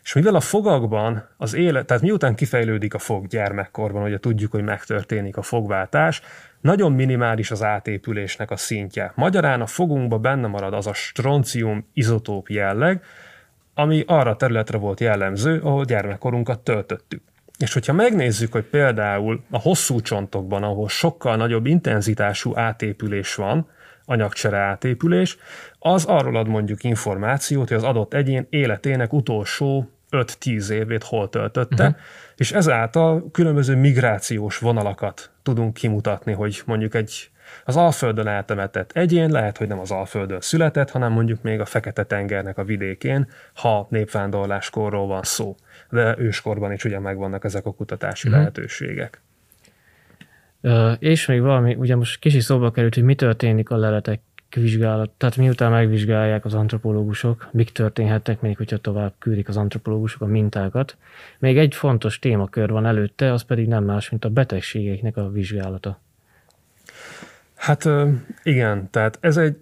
[0.04, 4.64] És mivel a fogakban az élet, tehát miután kifejlődik a fog gyermekkorban, ugye tudjuk, hogy
[4.64, 6.22] megtörténik a fogváltás,
[6.62, 9.12] nagyon minimális az átépülésnek a szintje.
[9.16, 13.04] Magyarán a fogunkba benne marad az a stroncium izotóp jelleg,
[13.76, 17.22] ami arra a területre volt jellemző, ahol gyermekkorunkat töltöttük.
[17.58, 23.68] És hogyha megnézzük, hogy például a hosszú csontokban, ahol sokkal nagyobb intenzitású átépülés van,
[24.06, 25.38] anyagcsere átépülés,
[25.80, 31.84] az arról ad mondjuk információt, hogy az adott egyén életének utolsó 5-10 évét hol töltötte,
[31.84, 32.00] uh-huh.
[32.36, 37.30] és ezáltal különböző migrációs vonalakat tudunk kimutatni, hogy mondjuk egy
[37.64, 42.58] az Alföldön eltemetett egyén lehet, hogy nem az Alföldön született, hanem mondjuk még a Fekete-tengernek
[42.58, 45.56] a vidékén, ha népvándorláskorról van szó.
[45.90, 48.38] De őskorban is ugye megvannak ezek a kutatási hmm.
[48.38, 49.22] lehetőségek.
[51.00, 54.20] És még valami, ugye most kicsi szóba került, hogy mi történik a leletek
[54.56, 60.26] vizsgálat, tehát miután megvizsgálják az antropológusok, mik történhetnek még, hogyha tovább küldik az antropológusok a
[60.26, 60.98] mintákat.
[61.40, 66.02] Még egy fontos témakör van előtte, az pedig nem más, mint a betegségeknek a vizsgálata.
[67.66, 67.90] Hát
[68.44, 69.58] igen, tehát ez egy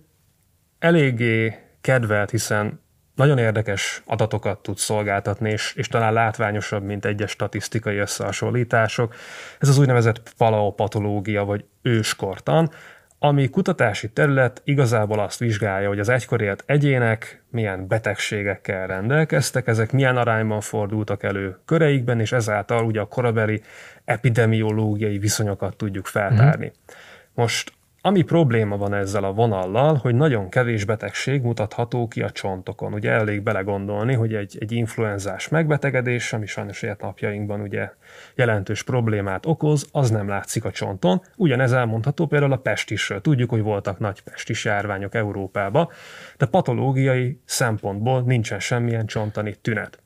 [0.80, 2.80] eléggé kedvelt, hiszen
[3.16, 9.16] nagyon érdekes adatokat tud szolgáltatni, és, és talán látványosabb, mint egyes statisztikai összehasonlítások.
[9.60, 12.72] Ez az úgynevezett paleopatológia, vagy őskortan,
[13.20, 19.92] ami kutatási terület igazából azt vizsgálja, hogy az egykor élt egyének milyen betegségekkel rendelkeztek, ezek
[19.92, 23.62] milyen arányban fordultak elő köreikben, és ezáltal ugye a korabeli
[24.06, 26.66] epidemiológiai viszonyokat tudjuk feltárni.
[26.66, 26.94] Mm.
[27.34, 27.74] Most
[28.06, 32.94] ami probléma van ezzel a vonallal, hogy nagyon kevés betegség mutatható ki a csontokon.
[32.94, 37.90] Ugye elég belegondolni, hogy egy, egy influenzás megbetegedés, ami sajnos élet napjainkban ugye
[38.36, 41.22] jelentős problémát okoz, az nem látszik a csonton.
[41.36, 43.22] Ugyanez elmondható például a pestisről.
[43.22, 45.92] Tudjuk, hogy voltak nagy pestis járványok Európába,
[46.38, 50.03] de patológiai szempontból nincsen semmilyen csontani tünet.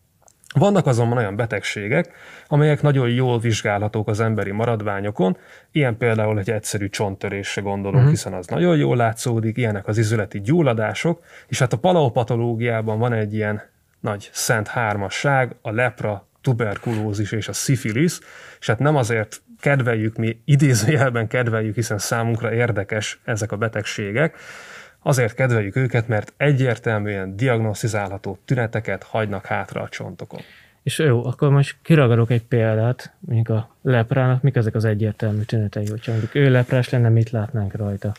[0.55, 2.11] Vannak azonban olyan betegségek,
[2.47, 5.37] amelyek nagyon jól vizsgálhatók az emberi maradványokon,
[5.71, 8.11] ilyen például egy egyszerű csonttörésre gondolunk, uh-huh.
[8.11, 13.33] hiszen az nagyon jól látszódik, ilyenek az izületi gyulladások, és hát a paleopatológiában van egy
[13.33, 13.61] ilyen
[13.99, 18.19] nagy szent hármasság, a lepra, tuberkulózis és a szifilisz,
[18.59, 24.35] és hát nem azért kedveljük mi, idézőjelben kedveljük, hiszen számunkra érdekes ezek a betegségek,
[25.07, 30.39] Azért kedveljük őket, mert egyértelműen diagnosztizálható tüneteket hagynak hátra a csontokon.
[30.83, 35.87] És jó, akkor most kiragadok egy példát, mondjuk a leprának, mik ezek az egyértelmű tünetei,
[35.89, 38.11] hogyha mondjuk ő leprás lenne, mit látnánk rajta?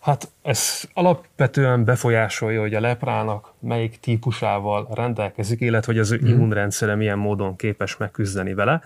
[0.00, 6.26] Hát ez alapvetően befolyásolja, hogy a leprának melyik típusával rendelkezik, illetve hogy az ő mm.
[6.26, 8.82] immunrendszere milyen módon képes megküzdeni vele.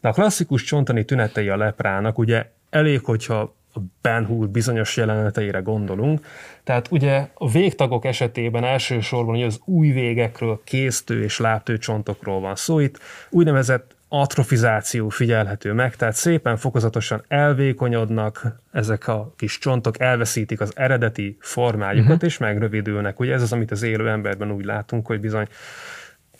[0.00, 5.58] De a klasszikus csontani tünetei a leprának ugye elég, hogyha a Ben Hur bizonyos jeleneteire
[5.58, 6.26] gondolunk.
[6.64, 12.78] Tehát ugye a végtagok esetében elsősorban ugye az új végekről, kéztő és lábtőcsontokról van szó.
[12.78, 12.98] Itt
[13.30, 21.36] úgynevezett atrofizáció figyelhető meg, tehát szépen fokozatosan elvékonyodnak ezek a kis csontok, elveszítik az eredeti
[21.40, 22.28] formájukat, uh-huh.
[22.28, 23.20] és megrövidülnek.
[23.20, 25.46] Ugye ez az, amit az élő emberben úgy látunk, hogy bizony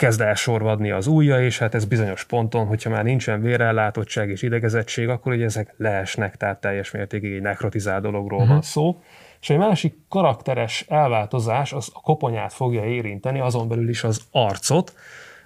[0.00, 4.42] kezd el sorvadni az ujja, és hát ez bizonyos ponton, hogyha már nincsen vérellátottság és
[4.42, 8.48] idegezettség, akkor ugye ezek leesnek, tehát teljes mértékig egy nekrotizált dologról uh-huh.
[8.48, 8.66] van mhm.
[8.66, 9.02] szó.
[9.40, 14.94] És egy másik karakteres elváltozás az a koponyát fogja érinteni, azon belül is az arcot,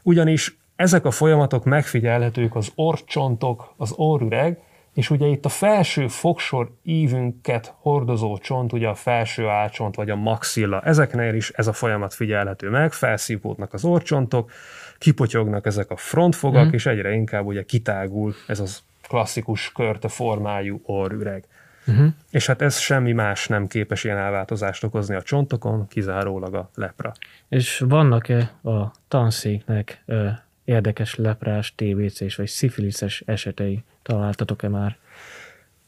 [0.03, 4.59] ugyanis ezek a folyamatok megfigyelhetők az orcsontok, az orrüreg,
[4.95, 10.17] és ugye itt a felső fogsor ívünket hordozó csont, ugye a felső álcsont vagy a
[10.17, 14.51] maxilla, ezeknél is ez a folyamat figyelhető meg, felszívódnak az orcsontok,
[14.99, 16.73] kipotyognak ezek a frontfogak, mm.
[16.73, 21.45] és egyre inkább ugye kitágul ez az klasszikus körte formájú orrüreg.
[21.87, 22.07] Uh-huh.
[22.31, 27.13] És hát ez semmi más nem képes ilyen elváltozást okozni a csontokon, kizárólag a lepra.
[27.49, 30.29] És vannak-e a tanszéknek ö,
[30.65, 33.83] érdekes leprás, TBC-s vagy szifiliszes esetei?
[34.05, 34.97] Találtatok-e már?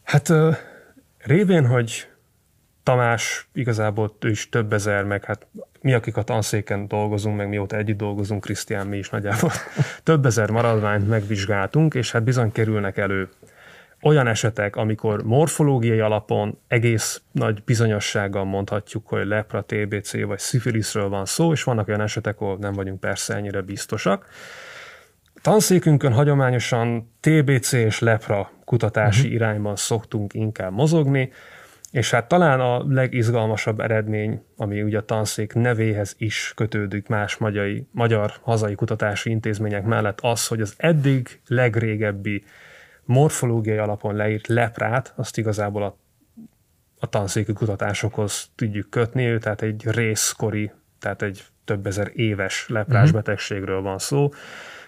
[0.03, 0.33] Hát
[1.19, 2.09] révén, hogy
[2.83, 5.47] Tamás igazából ő is több ezer, meg hát
[5.81, 9.51] mi, akik a tanszéken dolgozunk, meg mióta együtt dolgozunk, Krisztián, mi is nagyjából
[10.03, 13.29] több ezer maradványt megvizsgáltunk, és hát bizony kerülnek elő
[14.03, 21.25] olyan esetek, amikor morfológiai alapon egész nagy bizonyossággal mondhatjuk, hogy lepra, TBC vagy szifiliszről van
[21.25, 24.27] szó, és vannak olyan esetek, ahol nem vagyunk persze ennyire biztosak.
[25.47, 29.35] Tanszékünkön hagyományosan TBC és lepra kutatási uh-huh.
[29.35, 31.33] irányban szoktunk inkább mozogni,
[31.91, 37.87] és hát talán a legizgalmasabb eredmény, ami ugye a tanszék nevéhez is kötődik más magyai,
[37.91, 42.45] magyar hazai kutatási intézmények mellett az, hogy az eddig legrégebbi
[43.05, 45.97] morfológiai alapon leírt leprát, azt igazából a,
[46.99, 53.17] a tanszéki kutatásokhoz tudjuk kötni, tehát egy részkori, tehát egy több ezer éves leprás uh-huh.
[53.17, 54.31] betegségről van szó,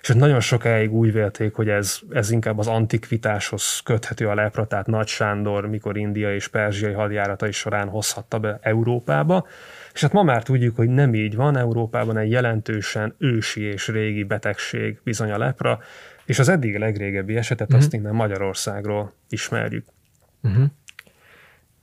[0.01, 4.87] és nagyon sokáig úgy vélték, hogy ez, ez inkább az antikvitáshoz köthető a lepra, tehát
[4.87, 9.47] Nagy Sándor, mikor India és Perzsiai hadjáratai során hozhatta be Európába,
[9.93, 14.25] és hát ma már tudjuk, hogy nem így van, Európában egy jelentősen ősi és régi
[14.25, 15.79] betegség bizony a lepra,
[16.25, 17.83] és az eddig legrégebbi esetet uh-huh.
[17.83, 19.87] azt innen Magyarországról ismerjük.
[20.43, 20.65] Uh-huh.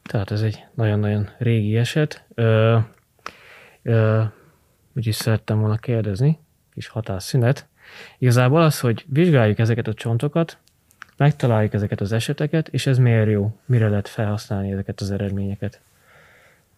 [0.04, 2.26] Tehát ez egy nagyon-nagyon régi eset.
[2.34, 2.78] Ö,
[3.82, 4.24] ö,
[4.96, 6.40] úgyis szerettem volna kérdezni,
[6.74, 7.68] kis hatásszünet.
[8.18, 10.58] Igazából az, hogy vizsgáljuk ezeket a csontokat,
[11.18, 13.60] megtaláljuk ezeket az eseteket, és ez miért jó?
[13.66, 15.80] Mire lehet felhasználni ezeket az eredményeket?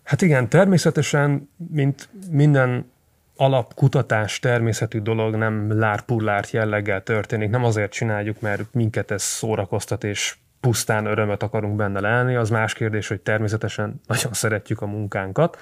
[0.04, 2.92] Hát igen, természetesen, mint minden
[3.36, 10.36] alapkutatás természetű dolog nem lárpullárt jelleggel történik, nem azért csináljuk, mert minket ez szórakoztat, és
[10.60, 15.58] pusztán örömet akarunk benne lenni, az más kérdés, hogy természetesen nagyon szeretjük a munkánkat.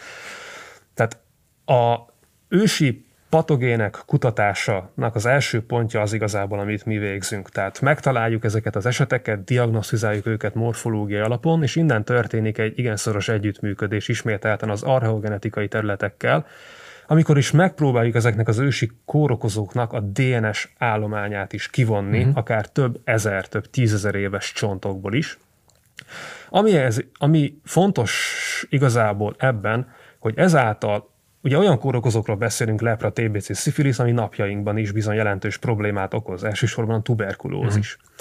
[0.93, 1.17] Tehát
[1.65, 2.13] a
[2.47, 7.49] ősi patogének kutatásának az első pontja az igazából, amit mi végzünk.
[7.49, 13.29] Tehát megtaláljuk ezeket az eseteket, diagnosztizáljuk őket morfológiai alapon, és innen történik egy igen szoros
[13.29, 16.45] együttműködés ismételten az archeogenetikai területekkel,
[17.07, 22.37] amikor is megpróbáljuk ezeknek az ősi kórokozóknak a DNS állományát is kivonni, uh-huh.
[22.37, 25.37] akár több ezer, több tízezer éves csontokból is.
[26.49, 29.87] Ami, ez, ami fontos igazából ebben,
[30.19, 31.13] hogy ezáltal
[31.45, 36.95] Ugye olyan kórokozókról beszélünk, lepra, TBC, szifilisz, ami napjainkban is bizony jelentős problémát okoz, elsősorban
[36.95, 37.97] a tuberkulózis.
[37.99, 38.13] Mm.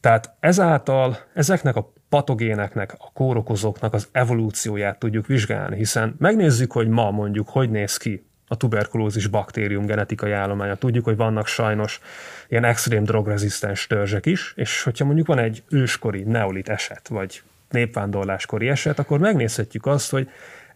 [0.00, 7.10] Tehát ezáltal ezeknek a patogéneknek, a kórokozóknak az evolúcióját tudjuk vizsgálni, hiszen megnézzük, hogy ma
[7.10, 10.74] mondjuk hogy néz ki a tuberkulózis baktérium genetikai állománya.
[10.74, 12.00] Tudjuk, hogy vannak sajnos
[12.48, 18.68] ilyen extrém drogrezisztens törzsek is, és hogyha mondjuk van egy őskori neolit eset, vagy népvándorláskori
[18.68, 20.28] eset, akkor megnézhetjük azt, hogy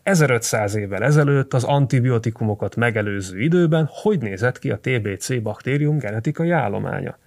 [0.03, 7.19] 1500 évvel ezelőtt az antibiotikumokat megelőző időben hogy nézett ki a TBC baktérium genetikai állománya.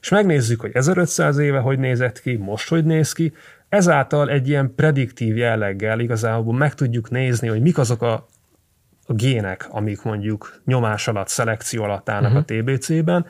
[0.00, 3.32] És megnézzük, hogy 1500 éve hogy nézett ki, most hogy néz ki,
[3.68, 8.26] ezáltal egy ilyen prediktív jelleggel igazából meg tudjuk nézni, hogy mik azok a
[9.10, 12.44] a gének, amik mondjuk nyomás alatt, szelekció alatt állnak uh-huh.
[12.48, 12.66] a mhm.
[12.66, 13.26] TBC-ben,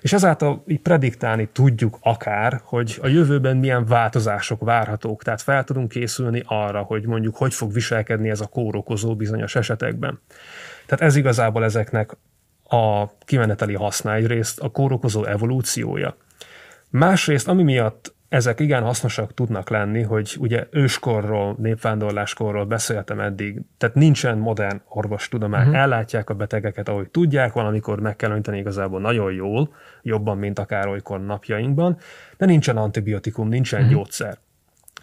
[0.00, 5.88] és ezáltal így prediktálni tudjuk akár, hogy a jövőben milyen változások várhatók, tehát fel tudunk
[5.88, 10.20] készülni arra, hogy mondjuk hogy fog viselkedni ez a kórokozó bizonyos esetekben.
[10.86, 12.16] Tehát ez igazából ezeknek
[12.68, 16.16] a kimeneteli haszná egyrészt a kórokozó evolúciója.
[16.90, 23.94] Másrészt, ami miatt ezek igen hasznosak tudnak lenni, hogy ugye őskorról, népvándorláskorról beszéltem eddig, tehát
[23.94, 25.80] nincsen modern orvostudomány, uh-huh.
[25.80, 30.86] ellátják a betegeket, ahogy tudják, valamikor meg kell önteni igazából nagyon jól, jobban, mint akár
[30.86, 31.98] olykor napjainkban,
[32.36, 33.94] de nincsen antibiotikum, nincsen uh-huh.
[33.94, 34.38] gyógyszer.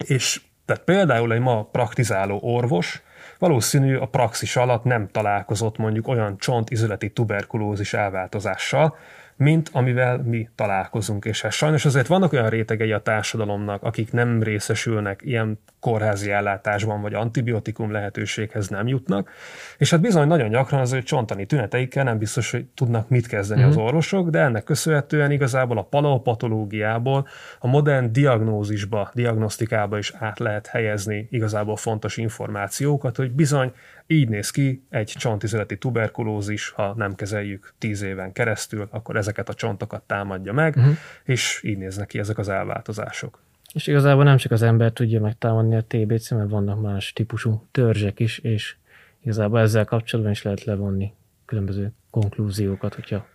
[0.06, 3.02] És tehát például egy ma praktizáló orvos
[3.38, 8.96] valószínű a praxis alatt nem találkozott mondjuk olyan csontizületi tuberkulózis elváltozással,
[9.38, 11.24] mint amivel mi találkozunk.
[11.24, 17.00] És hát sajnos azért vannak olyan rétegei a társadalomnak, akik nem részesülnek ilyen kórházi ellátásban,
[17.00, 19.30] vagy antibiotikum lehetőséghez nem jutnak,
[19.78, 23.60] és hát bizony nagyon gyakran az ő csontani tüneteikkel nem biztos, hogy tudnak mit kezdeni
[23.60, 23.68] mm-hmm.
[23.68, 23.84] az mhm.
[23.84, 27.26] orvosok, de ennek köszönhetően igazából a paleopatológiából
[27.58, 33.72] a modern diagnózisba, diagnosztikába is át lehet helyezni igazából fontos információkat, hogy bizony
[34.10, 39.54] így néz ki egy csontizületi tuberkulózis, ha nem kezeljük tíz éven keresztül, akkor ezeket a
[39.54, 40.96] csontokat támadja meg, uh-huh.
[41.24, 43.42] és így néznek ki ezek az elváltozások.
[43.72, 48.20] És igazából nem csak az ember tudja megtámadni a TBC, mert vannak más típusú törzsek
[48.20, 48.76] is, és
[49.20, 51.12] igazából ezzel kapcsolatban is lehet levonni
[51.44, 53.26] különböző konklúziókat, hogyha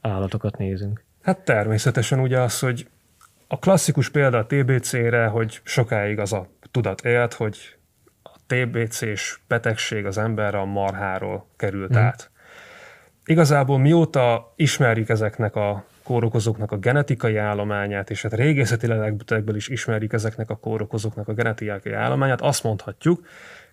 [0.00, 1.04] állatokat nézünk.
[1.22, 2.88] Hát természetesen ugye az, hogy
[3.46, 7.76] a klasszikus példa a TBC-re, hogy sokáig az a tudat élt, hogy
[8.46, 11.96] TBC-s betegség az emberre a marháról került mm.
[11.96, 12.30] át.
[13.24, 20.12] Igazából mióta ismerjük ezeknek a kórokozóknak a genetikai állományát, és hát régészeti leletekből is ismerjük
[20.12, 23.26] ezeknek a kórokozóknak a genetikai állományát, azt mondhatjuk,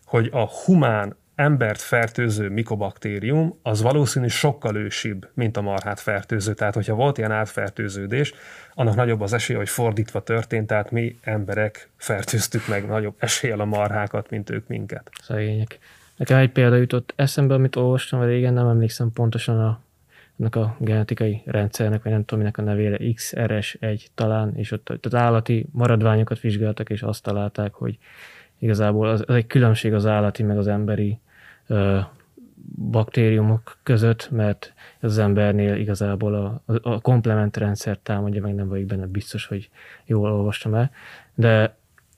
[0.05, 6.53] hogy a humán embert fertőző mikobaktérium az valószínű sokkal ősibb, mint a marhát fertőző.
[6.53, 8.33] Tehát, hogyha volt ilyen átfertőződés,
[8.73, 13.65] annak nagyobb az esélye, hogy fordítva történt, tehát mi emberek fertőztük meg nagyobb eséllyel a
[13.65, 15.09] marhákat, mint ők minket.
[15.21, 15.79] Szegények.
[16.15, 19.79] Nekem egy példa jutott eszembe, amit olvastam régen, nem emlékszem pontosan a,
[20.39, 25.15] ennek a genetikai rendszernek, vagy nem tudom, minek a nevére, XRS1 talán, és ott, az
[25.15, 27.97] állati maradványokat vizsgáltak, és azt találták, hogy
[28.57, 31.19] igazából az, az egy különbség az állati meg az emberi
[32.75, 39.05] baktériumok között, mert az embernél igazából a, a komplement rendszer támadja, meg nem vagyok benne
[39.05, 39.69] biztos, hogy
[40.05, 40.91] jól olvastam el,
[41.35, 41.75] de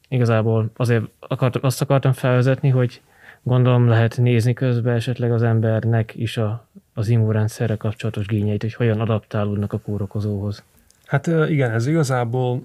[0.07, 3.01] igazából azért akartam, azt akartam felvezetni, hogy
[3.43, 8.99] gondolom lehet nézni közben esetleg az embernek is a, az immunrendszerre kapcsolatos gényeit, hogy hogyan
[8.99, 10.63] adaptálódnak a kórokozóhoz.
[11.05, 12.63] Hát igen, ez igazából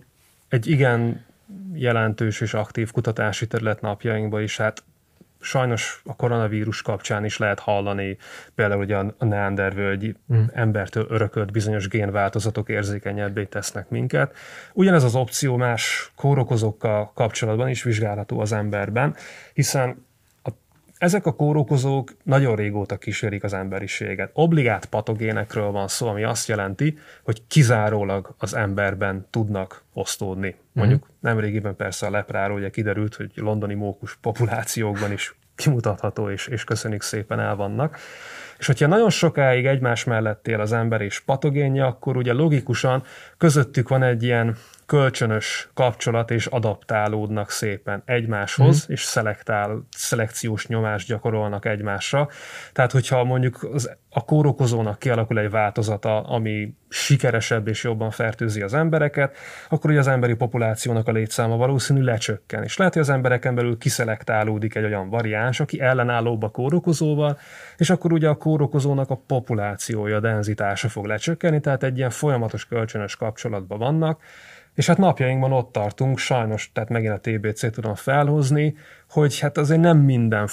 [0.48, 1.24] egy igen
[1.72, 4.56] jelentős és aktív kutatási terület napjainkban is.
[4.56, 4.82] Hát
[5.40, 8.16] sajnos a koronavírus kapcsán is lehet hallani,
[8.54, 10.42] például hogy a neandervölgyi mm.
[10.52, 14.36] embertől örökölt bizonyos génváltozatok érzékenyebbé tesznek minket.
[14.72, 19.16] Ugyanez az opció más kórokozókkal kapcsolatban is vizsgálható az emberben,
[19.54, 20.05] hiszen
[21.06, 24.30] ezek a kórokozók nagyon régóta kísérik az emberiséget.
[24.32, 30.56] Obligát patogénekről van szó, ami azt jelenti, hogy kizárólag az emberben tudnak osztódni.
[30.72, 31.16] Mondjuk mm-hmm.
[31.20, 37.02] nemrégiben persze a lepráról ugye kiderült, hogy londoni mókus populációkban is kimutatható, és, és köszönjük
[37.02, 37.98] szépen el vannak.
[38.58, 43.02] És hogyha nagyon sokáig egymás mellett él az ember és patogénje, akkor ugye logikusan
[43.38, 44.56] közöttük van egy ilyen
[44.86, 48.92] kölcsönös kapcsolat, és adaptálódnak szépen egymáshoz, mm.
[48.92, 52.28] és szelektál, szelekciós nyomást gyakorolnak egymásra.
[52.72, 58.74] Tehát, hogyha mondjuk az, a kórokozónak kialakul egy változata, ami sikeresebb és jobban fertőzi az
[58.74, 59.36] embereket,
[59.68, 62.62] akkor ugye az emberi populációnak a létszáma valószínű lecsökken.
[62.62, 67.38] És lehet, hogy az embereken belül kiszelektálódik egy olyan variáns, aki ellenállóbb a kórokozóval,
[67.76, 72.66] és akkor ugye a kórokozónak a populációja, a denzitása fog lecsökkenni, tehát egy ilyen folyamatos
[72.66, 74.20] kölcsönös kapcsolatban vannak,
[74.76, 78.76] és hát napjainkban ott tartunk, sajnos, tehát megint a TBC tudom felhozni,
[79.10, 80.46] hogy hát azért nem minden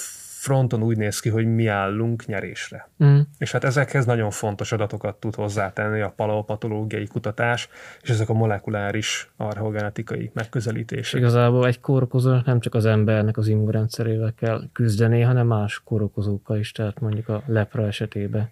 [0.44, 2.90] fronton úgy néz ki, hogy mi állunk nyerésre.
[3.04, 3.20] Mm.
[3.38, 7.70] És hát ezekhez nagyon fontos adatokat tud hozzátenni a paleopatológiai kutatás,
[8.02, 11.20] és ezek a molekuláris archeogenetikai megközelítések.
[11.20, 16.72] Igazából egy kórokozó nem csak az embernek az immunrendszerével kell küzdeni, hanem más kórokozókkal is,
[16.72, 18.50] tehát mondjuk a lepra esetében.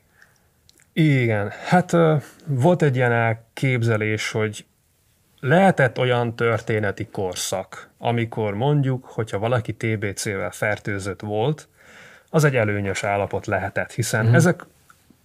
[0.94, 1.96] Igen, hát
[2.48, 4.66] volt egy ilyen elképzelés, hogy
[5.42, 11.68] lehetett olyan történeti korszak, amikor mondjuk, hogyha valaki TBC-vel fertőzött volt,
[12.30, 14.34] az egy előnyös állapot lehetett, hiszen mm.
[14.34, 14.66] ezek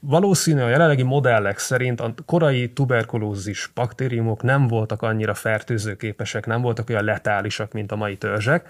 [0.01, 6.89] valószínű a jelenlegi modellek szerint a korai tuberkulózis baktériumok nem voltak annyira fertőzőképesek, nem voltak
[6.89, 8.69] olyan letálisak, mint a mai törzsek,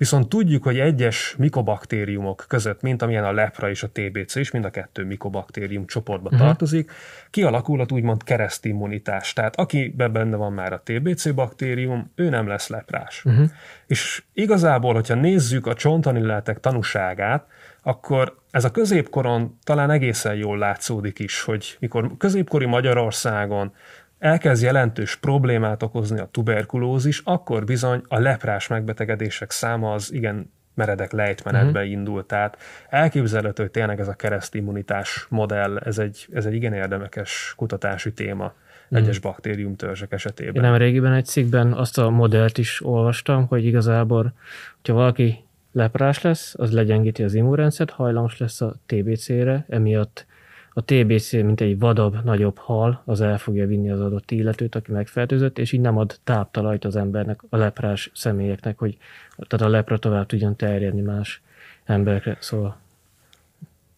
[0.00, 4.64] Viszont tudjuk, hogy egyes mikobaktériumok között, mint amilyen a lepra és a TBC is, mind
[4.64, 6.46] a kettő mikobaktérium csoportba uh-huh.
[6.46, 6.90] tartozik,
[7.30, 9.32] kialakulhat úgymond keresztimmunitás.
[9.32, 13.24] Tehát aki benne van már a TBC baktérium, ő nem lesz leprás.
[13.24, 13.50] Uh-huh.
[13.86, 17.46] És igazából, hogyha nézzük a csontanilletek tanúságát,
[17.82, 23.72] akkor ez a középkoron talán egészen jól látszódik is, hogy mikor középkori Magyarországon
[24.20, 31.12] elkezd jelentős problémát okozni a tuberkulózis, akkor bizony a leprás megbetegedések száma az igen meredek
[31.12, 31.90] lejtmenetbe uh-huh.
[31.90, 32.26] indult.
[32.26, 32.56] Tehát
[32.88, 38.44] elképzelhető, hogy tényleg ez a keresztimmunitás modell, ez egy, ez egy igen érdemekes kutatási téma
[38.44, 38.98] uh-huh.
[38.98, 40.54] egyes baktériumtörzsek esetében.
[40.54, 44.32] Én nem régiben egy cikkben azt a modellt is olvastam, hogy igazából,
[44.76, 50.26] hogyha valaki leprás lesz, az legyengíti az immunrendszert, hajlamos lesz a TBC-re, emiatt
[50.72, 54.92] a TBC, mint egy vadabb, nagyobb hal, az el fogja vinni az adott illetőt, aki
[54.92, 58.98] megfertőzött, és így nem ad táptalajt az embernek, a leprás személyeknek, hogy
[59.36, 61.42] tehát a lepra tovább tudjon terjedni más
[61.84, 62.36] emberekre.
[62.40, 62.76] Szóval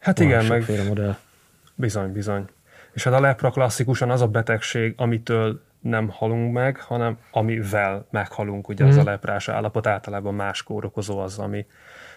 [0.02, 1.16] Hát igen, meg modell.
[1.74, 2.44] bizony, bizony.
[2.92, 8.68] És hát a lepra klasszikusan az a betegség, amitől nem halunk meg, hanem amivel meghalunk,
[8.68, 8.88] ugye mm.
[8.88, 9.08] az a mhm.
[9.08, 11.66] leprás állapot, általában más kórokozó az, ami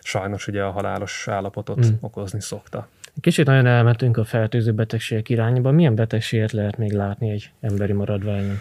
[0.01, 1.93] sajnos ugye a halálos állapotot mm.
[1.99, 2.87] okozni szokta.
[3.20, 5.72] Kicsit nagyon elmentünk a fertőző betegségek irányba.
[5.72, 8.57] Milyen betegséget lehet még látni egy emberi maradványon?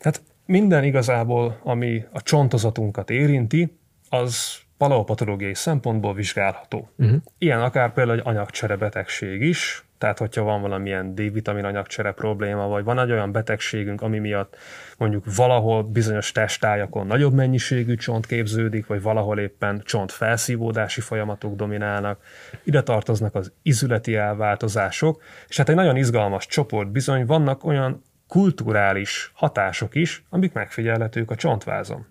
[0.00, 3.78] Hát minden igazából, ami a csontozatunkat érinti,
[4.08, 6.90] az paleopatológiai szempontból vizsgálható.
[6.96, 7.20] Uh-huh.
[7.38, 12.84] Ilyen akár például egy anyagcsere betegség is, tehát hogyha van valamilyen D-vitamin anyagcsere probléma, vagy
[12.84, 14.56] van egy olyan betegségünk, ami miatt
[14.96, 22.22] mondjuk valahol bizonyos testájakon nagyobb mennyiségű csont képződik, vagy valahol éppen csont felszívódási folyamatok dominálnak.
[22.62, 29.30] Ide tartoznak az izületi elváltozások, és hát egy nagyon izgalmas csoport bizony vannak olyan kulturális
[29.34, 32.06] hatások is, amik megfigyelhetők a csontvázon.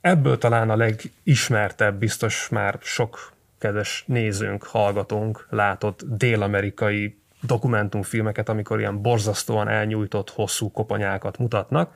[0.00, 9.02] Ebből talán a legismertebb, biztos már sok kedves nézőnk, hallgatónk látott dél-amerikai dokumentumfilmeket, amikor ilyen
[9.02, 11.94] borzasztóan elnyújtott hosszú koponyákat mutatnak.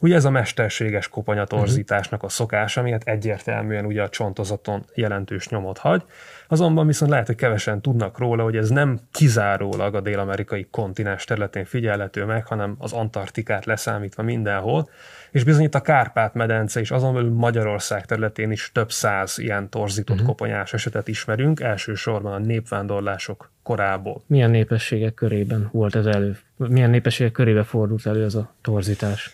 [0.00, 5.78] Ugye ez a mesterséges koponyatorzításnak a szokás, ami hát egyértelműen ugye a csontozaton jelentős nyomot
[5.78, 6.02] hagy.
[6.48, 11.64] Azonban viszont lehet, hogy kevesen tudnak róla, hogy ez nem kizárólag a dél-amerikai kontinens területén
[11.64, 14.88] figyelhető meg, hanem az Antarktikát leszámítva mindenhol,
[15.32, 20.16] és bizony itt a Kárpát-medence és azon belül Magyarország területén is több száz ilyen torzított
[20.16, 20.28] uh-huh.
[20.28, 24.22] koponyás esetet ismerünk, elsősorban a népvándorlások korából.
[24.26, 26.38] Milyen népességek körében volt ez elő?
[26.56, 29.30] Milyen népességek körében fordult elő ez a torzítás?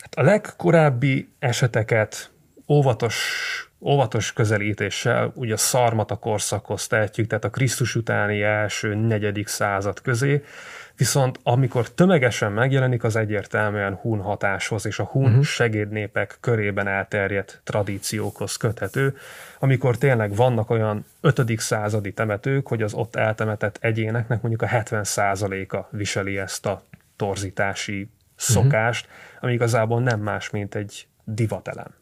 [0.00, 2.30] Hát a legkorábbi eseteket
[2.68, 3.16] óvatos
[3.84, 10.42] óvatos közelítéssel ugye a szarmata korszakhoz tehetjük, tehát a Krisztus utáni első negyedik század közé,
[11.02, 15.42] viszont amikor tömegesen megjelenik, az egyértelműen hun hatáshoz és a hun uh-huh.
[15.42, 19.16] segédnépek körében elterjedt tradíciókhoz köthető,
[19.58, 21.60] amikor tényleg vannak olyan 5.
[21.60, 26.82] századi temetők, hogy az ott eltemetett egyéneknek mondjuk a 70%-a viseli ezt a
[27.16, 28.08] torzítási mhm.
[28.36, 29.38] szokást, uh-huh.
[29.40, 31.94] ami igazából nem más, mint egy divatelem.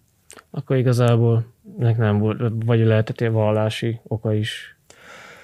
[0.51, 1.47] Akkor igazából
[1.79, 4.77] nek nem volt, vagy lehetett egy vallási oka is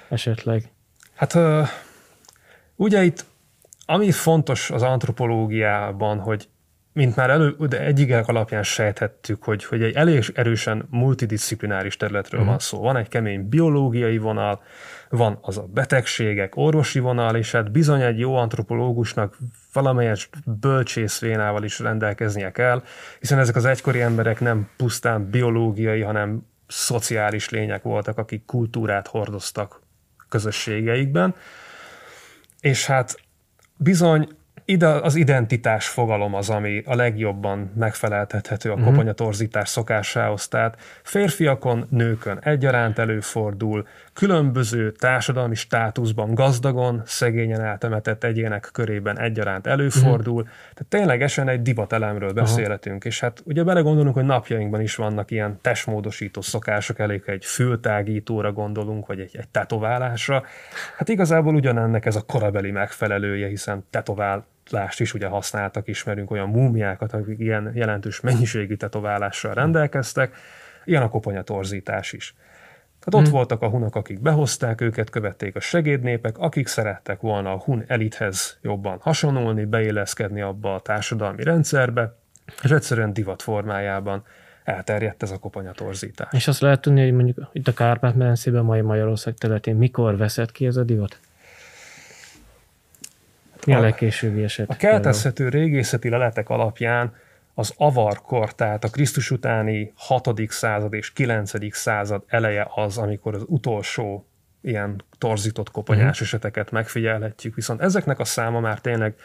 [0.09, 0.69] esetleg.
[1.15, 1.37] Hát
[2.75, 3.25] ugye itt
[3.89, 6.47] ami fontos az antropológiában, hogy
[6.97, 12.55] mint már elő, de egyigek alapján sejthettük, hogy, hogy egy elég erősen multidisziplináris területről uh-huh.
[12.55, 12.79] van szó.
[12.81, 14.61] Van egy kemény biológiai vonal,
[15.09, 19.37] van az a betegségek, orvosi vonal, és hát bizony egy jó antropológusnak
[19.73, 22.83] valamelyes bölcsészvénával is rendelkeznie kell,
[23.19, 29.81] hiszen ezek az egykori emberek nem pusztán biológiai, hanem szociális lények voltak, akik kultúrát hordoztak
[30.29, 31.35] közösségeikben.
[32.59, 33.25] És hát
[33.77, 34.27] bizony
[34.65, 38.89] ide az identitás fogalom az, ami a legjobban megfeleltethető a uh-huh.
[38.89, 40.47] koponyatorzítás szokásához.
[40.47, 43.87] Tehát férfiakon, nőkön egyaránt előfordul,
[44.17, 50.41] különböző társadalmi státuszban gazdagon, szegényen eltemetett egyének körében egyaránt előfordul.
[50.41, 50.55] Uh-huh.
[50.73, 53.11] Tehát ténylegesen egy divatelemről beszélhetünk, uh-huh.
[53.11, 59.07] és hát ugye belegondolunk, hogy napjainkban is vannak ilyen testmódosító szokások, elég egy fültágítóra gondolunk,
[59.07, 60.43] vagy egy, egy tetoválásra.
[60.97, 66.49] Hát igazából ugyanennek ez a korabeli megfelelője, hiszen tetovál lást is ugye használtak, ismerünk olyan
[66.49, 70.35] múmiákat, akik ilyen jelentős mennyiségű tetoválással rendelkeztek,
[70.85, 72.35] ilyen a koponyatorzítás is.
[72.99, 73.37] Tehát ott hmm.
[73.39, 78.57] voltak a hunok, akik behozták őket, követték a segédnépek, akik szerettek volna a hun elithez
[78.61, 82.15] jobban hasonlulni, beilleszkedni abba a társadalmi rendszerbe,
[82.63, 84.23] és egyszerűen divat formájában
[84.63, 86.27] elterjedt ez a koponyatorzítás.
[86.31, 90.65] És azt lehet tudni, hogy mondjuk itt a Kárpát-medencében, mai Magyarország területén mikor veszett ki
[90.65, 91.19] ez a divat?
[93.65, 94.69] Mi a legkésőbbi eset?
[94.69, 97.13] A keltezhető régészeti leletek alapján
[97.59, 100.31] az avarkor, tehát a Krisztus utáni 6.
[100.47, 101.75] század és 9.
[101.75, 104.27] század eleje az, amikor az utolsó
[104.61, 106.21] ilyen torzított koponyás uh-huh.
[106.21, 109.15] eseteket megfigyelhetjük, viszont ezeknek a száma már tényleg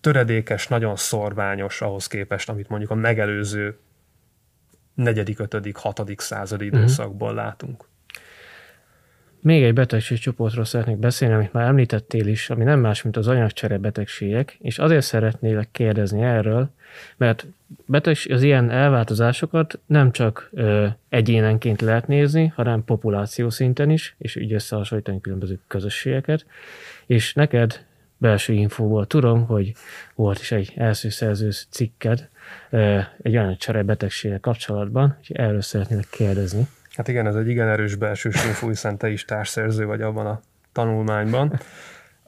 [0.00, 3.78] töredékes, nagyon szorványos ahhoz képest, amit mondjuk a megelőző
[4.94, 6.80] negyedik, ötödik, hatodik századi uh-huh.
[6.80, 7.88] időszakból látunk.
[9.46, 13.78] Még egy betegségcsoportról szeretnék beszélni, amit már említettél is, ami nem más, mint az anyagcsere
[13.78, 16.70] betegségek, és azért szeretnélek kérdezni erről,
[17.16, 17.46] mert
[17.84, 24.36] betegség, az ilyen elváltozásokat nem csak ö, egyénenként lehet nézni, hanem populáció szinten is, és
[24.36, 26.46] így összehasonlítani különböző közösségeket,
[27.06, 27.84] és neked
[28.16, 29.72] belső infóból tudom, hogy
[30.14, 32.28] volt is egy első szerző cikked
[32.70, 36.66] ö, egy anyagcsere betegséggel kapcsolatban, és erről szeretnélek kérdezni.
[36.96, 40.40] Hát igen, ez egy igen erős belső info, hiszen te is társszerző vagy abban a
[40.72, 41.60] tanulmányban.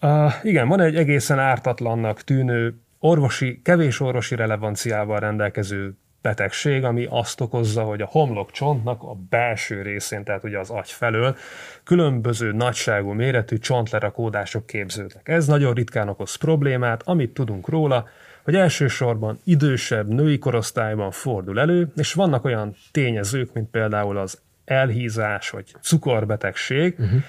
[0.02, 7.40] Uh, igen, van egy egészen ártatlannak tűnő orvosi, kevés orvosi relevanciával rendelkező betegség, ami azt
[7.40, 11.36] okozza, hogy a homlokcsontnak a belső részén, tehát ugye az agy felől
[11.84, 15.28] különböző nagyságú méretű csontlerakódások képződnek.
[15.28, 18.08] Ez nagyon ritkán okoz problémát, amit tudunk róla,
[18.44, 25.50] hogy elsősorban idősebb női korosztályban fordul elő, és vannak olyan tényezők, mint például az elhízás
[25.50, 27.20] vagy cukorbetegség, uh-huh.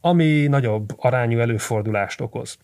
[0.00, 2.58] ami nagyobb arányú előfordulást okoz.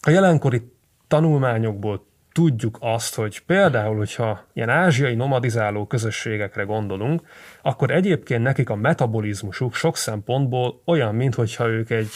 [0.00, 0.72] A jelenkori
[1.08, 7.22] tanulmányokból tudjuk azt, hogy például, hogyha ilyen ázsiai nomadizáló közösségekre gondolunk,
[7.62, 12.10] akkor egyébként nekik a metabolizmusuk sok szempontból olyan, mintha ők egy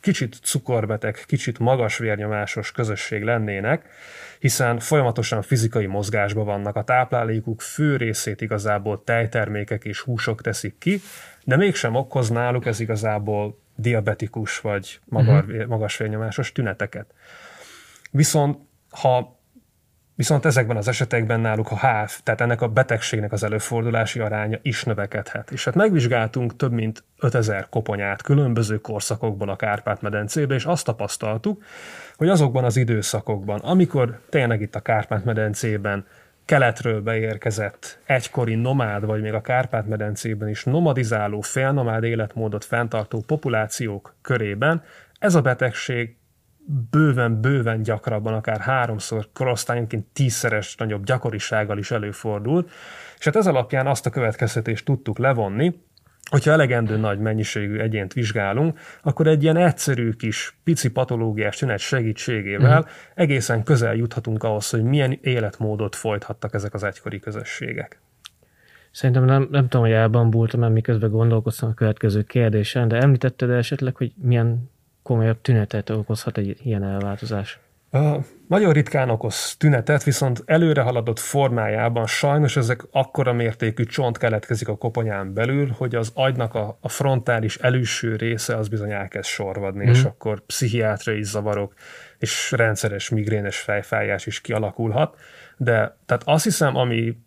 [0.00, 3.88] kicsit cukorbeteg, kicsit magas vérnyomásos közösség lennének,
[4.44, 11.00] hiszen folyamatosan fizikai mozgásban vannak, a táplálékuk fő részét igazából tejtermékek és húsok teszik ki,
[11.44, 15.66] de mégsem okoz náluk ez igazából diabetikus vagy magas, uh-huh.
[15.66, 17.14] magas vérnyomásos tüneteket.
[18.10, 18.58] Viszont
[18.90, 19.42] ha
[20.16, 24.84] Viszont ezekben az esetekben náluk a HÁV, tehát ennek a betegségnek az előfordulási aránya is
[24.84, 25.50] növekedhet.
[25.50, 31.62] És hát megvizsgáltunk több mint 5000 koponyát különböző korszakokból a Kárpát-medencébe, és azt tapasztaltuk,
[32.16, 36.06] hogy azokban az időszakokban, amikor tényleg itt a Kárpát-medencében
[36.44, 44.82] keletről beérkezett egykori nomád, vagy még a Kárpát-medencében is nomadizáló, félnomád életmódot fenntartó populációk körében
[45.18, 46.16] ez a betegség
[46.90, 52.66] bőven-bőven gyakrabban, akár háromszor korosztályonként tízszeres nagyobb gyakorisággal is előfordul,
[53.18, 55.80] és hát ez alapján azt a következtetést tudtuk levonni,
[56.30, 62.78] hogyha elegendő nagy mennyiségű egyént vizsgálunk, akkor egy ilyen egyszerű kis pici patológiás tünet segítségével
[62.78, 62.94] uh-huh.
[63.14, 68.00] egészen közel juthatunk ahhoz, hogy milyen életmódot folytattak ezek az egykori közösségek.
[68.90, 73.96] Szerintem nem, nem tudom, hogy elbambultam, mert miközben gondolkoztam a következő kérdésen, de említetted esetleg,
[73.96, 74.70] hogy milyen
[75.02, 77.58] komolyabb tünetet okozhat egy ilyen elváltozás?
[77.90, 84.68] Uh, nagyon ritkán okoz tünetet, viszont előre haladott formájában sajnos ezek akkora mértékű csont keletkezik
[84.68, 89.84] a koponyán belül, hogy az agynak a, a frontális előső része az bizony elkezd sorvadni,
[89.84, 89.90] mm.
[89.90, 91.74] és akkor pszichiátriai zavarok
[92.18, 95.18] és rendszeres migrénes fejfájás is kialakulhat.
[95.56, 97.18] De tehát azt hiszem, ami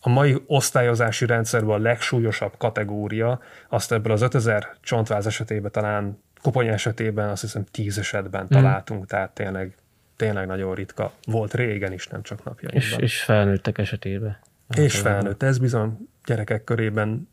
[0.00, 6.72] a mai osztályozási rendszerben a legsúlyosabb kategória, azt ebből az 5000 csontváz esetében talán koponya
[6.72, 8.48] esetében azt hiszem tíz esetben mm.
[8.48, 9.74] találtunk, tehát tényleg
[10.16, 11.12] tényleg nagyon ritka.
[11.24, 12.82] Volt régen is, nem csak napjainkban.
[12.82, 14.36] És, és felnőttek esetében.
[14.76, 15.42] És felnőtt.
[15.42, 17.28] Ez bizony gyerekek körében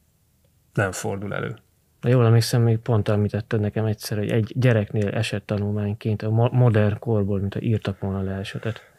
[0.73, 1.55] nem fordul elő.
[2.01, 7.39] Jól emlékszem, még pont említetted nekem egyszer, hogy egy gyereknél esett tanulmányként a modern korból,
[7.39, 8.91] mint a írtak volna le esetet.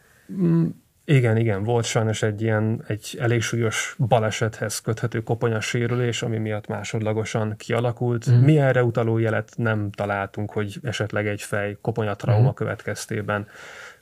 [1.11, 7.55] Igen, igen, volt sajnos egy ilyen, egy elég súlyos balesethez köthető koponyasérülés, ami miatt másodlagosan
[7.57, 8.31] kialakult.
[8.31, 8.33] Mm.
[8.33, 12.53] Mi erre utaló jelet nem találtunk, hogy esetleg egy fej koponyatrauma mm.
[12.53, 13.47] következtében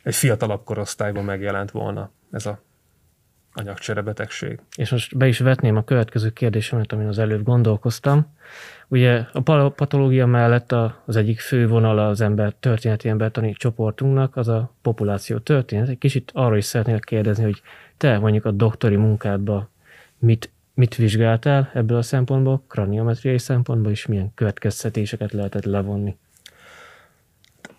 [0.03, 2.61] egy fiatalabb korosztályban megjelent volna ez a
[3.53, 4.59] anyagcserebetegség.
[4.75, 8.35] És most be is vetném a következő kérdésemet, amin az előbb gondolkoztam.
[8.91, 10.71] Ugye a patológia mellett
[11.05, 15.87] az egyik fő vonala az ember történeti embertani csoportunknak az a populáció történet.
[15.87, 17.61] Egy kicsit arról is szeretnék kérdezni, hogy
[17.97, 19.69] te mondjuk a doktori munkádban
[20.17, 26.17] mit, mit vizsgáltál ebből a szempontból, kraniometriai szempontból, és milyen következtetéseket lehetett levonni?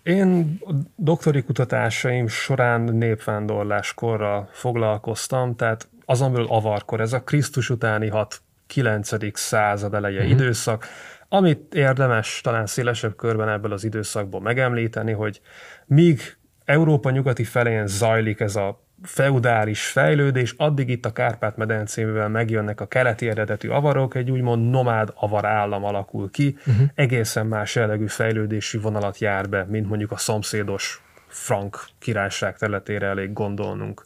[0.03, 8.09] Én a doktori kutatásaim során népvándorláskorral foglalkoztam, tehát azon belül avarkor, ez a Krisztus utáni
[8.09, 9.39] 6 9.
[9.39, 10.33] század eleje uh-huh.
[10.33, 10.87] időszak,
[11.29, 15.41] amit érdemes talán szélesebb körben ebből az időszakból megemlíteni, hogy
[15.87, 22.87] míg Európa nyugati felén zajlik ez a feudális fejlődés, addig itt a Kárpát-medencével megjönnek a
[22.87, 26.87] keleti eredetű avarok, egy úgymond nomád avar állam alakul ki, uh-huh.
[26.95, 33.33] egészen más jellegű fejlődési vonalat jár be, mint mondjuk a szomszédos frank királyság területére elég
[33.33, 34.05] gondolnunk.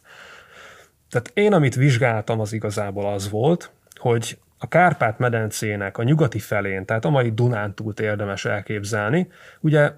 [1.09, 7.05] Tehát én, amit vizsgáltam, az igazából az volt, hogy a Kárpát-medencének a nyugati felén, tehát
[7.05, 9.27] a mai Dunántúlt érdemes elképzelni.
[9.59, 9.91] Ugye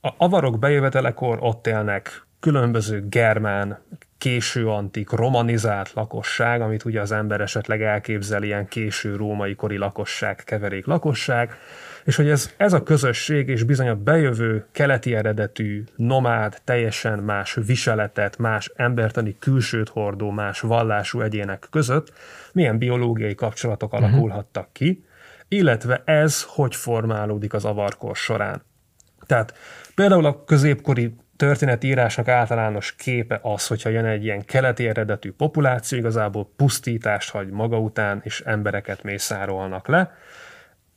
[0.00, 3.78] a avarok bejövetelekor ott élnek különböző germán,
[4.18, 10.42] késő antik, romanizált lakosság, amit ugye az ember esetleg elképzel ilyen késő római kori lakosság,
[10.44, 11.56] keverék lakosság,
[12.04, 17.58] és hogy ez, ez a közösség és bizony a bejövő keleti eredetű, nomád, teljesen más
[17.66, 22.12] viseletet, más embertani külsőt hordó, más vallású egyének között
[22.54, 24.08] milyen biológiai kapcsolatok uh-huh.
[24.08, 25.04] alakulhattak ki,
[25.48, 28.62] illetve ez hogy formálódik az avarkor során.
[29.26, 29.54] Tehát
[29.94, 36.52] például a középkori történetírásnak általános képe az, hogyha jön egy ilyen keleti eredetű populáció, igazából
[36.56, 40.12] pusztítást hagy maga után, és embereket mészárolnak le,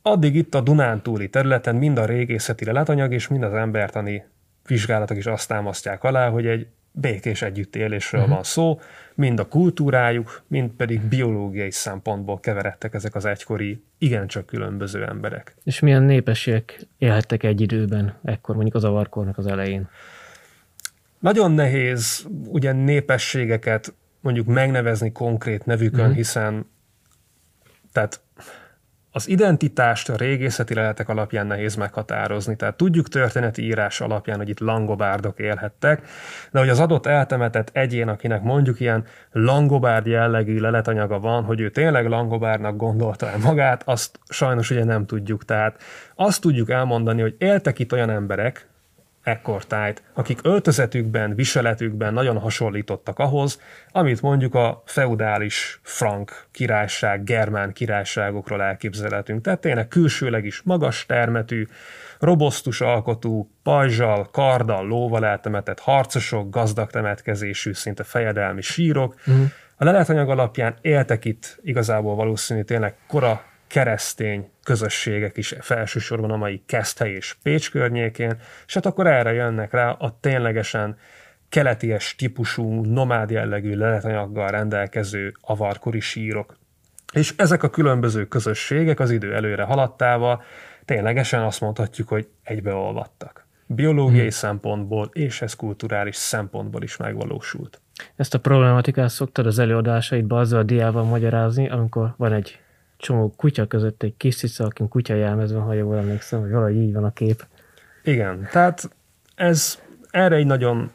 [0.02, 4.24] Addig itt a Dunántúli területen mind a régészeti leletanyag és mind az embertani
[4.66, 8.34] vizsgálatok is azt támasztják alá, hogy egy békés együttélésről uh-huh.
[8.34, 8.80] van szó,
[9.18, 15.54] mind a kultúrájuk, mind pedig biológiai szempontból keveredtek ezek az egykori, igencsak különböző emberek.
[15.64, 19.88] És milyen népességek élhettek egy időben, ekkor mondjuk az avarkornak az elején?
[21.18, 26.16] Nagyon nehéz ugye népességeket mondjuk megnevezni konkrét nevükön, uh-huh.
[26.16, 26.66] hiszen
[27.92, 28.20] tehát
[29.12, 34.60] az identitást a régészeti leletek alapján nehéz meghatározni, tehát tudjuk történeti írás alapján, hogy itt
[34.60, 36.02] langobárdok élhettek,
[36.52, 41.70] de hogy az adott eltemetett egyén, akinek mondjuk ilyen langobárd jellegű leletanyaga van, hogy ő
[41.70, 45.44] tényleg langobárnak gondolta el magát, azt sajnos ugye nem tudjuk.
[45.44, 45.82] Tehát
[46.14, 48.66] azt tudjuk elmondani, hogy éltek itt olyan emberek,
[49.28, 53.60] ekkortájt, akik öltözetükben, viseletükben nagyon hasonlítottak ahhoz,
[53.90, 59.42] amit mondjuk a feudális frank királyság, germán királyságokról elképzelhetünk.
[59.42, 61.66] Tehát tényleg külsőleg is magas termetű,
[62.18, 69.14] robosztus alkotú, pajzsal, karddal, lóval eltemetett harcosok, gazdag temetkezésű, szinte fejedelmi sírok.
[69.26, 69.44] Uh-huh.
[69.76, 76.62] A leletanyag alapján éltek itt igazából valószínű tényleg kora keresztény közösségek is felsősorban a mai
[76.66, 80.96] Keszthely és Pécs környékén, és hát akkor erre jönnek rá a ténylegesen
[81.48, 86.56] keleties típusú, nomád jellegű leletanyaggal rendelkező avarkori sírok.
[87.12, 90.42] És ezek a különböző közösségek az idő előre haladtával
[90.84, 93.46] ténylegesen azt mondhatjuk, hogy egybeolvadtak.
[93.66, 94.30] Biológiai hmm.
[94.30, 97.80] szempontból és ez kulturális szempontból is megvalósult.
[98.16, 102.58] Ezt a problematikát szoktad az előadásaidban azzal a diával magyarázni, amikor van egy
[102.98, 106.92] csomó kutya között egy kis cica, akin kutya jelmezve, ha jól emlékszem, hogy valahogy így
[106.92, 107.46] van a kép.
[108.02, 108.90] Igen, tehát
[109.34, 109.78] ez
[110.10, 110.90] erre egy nagyon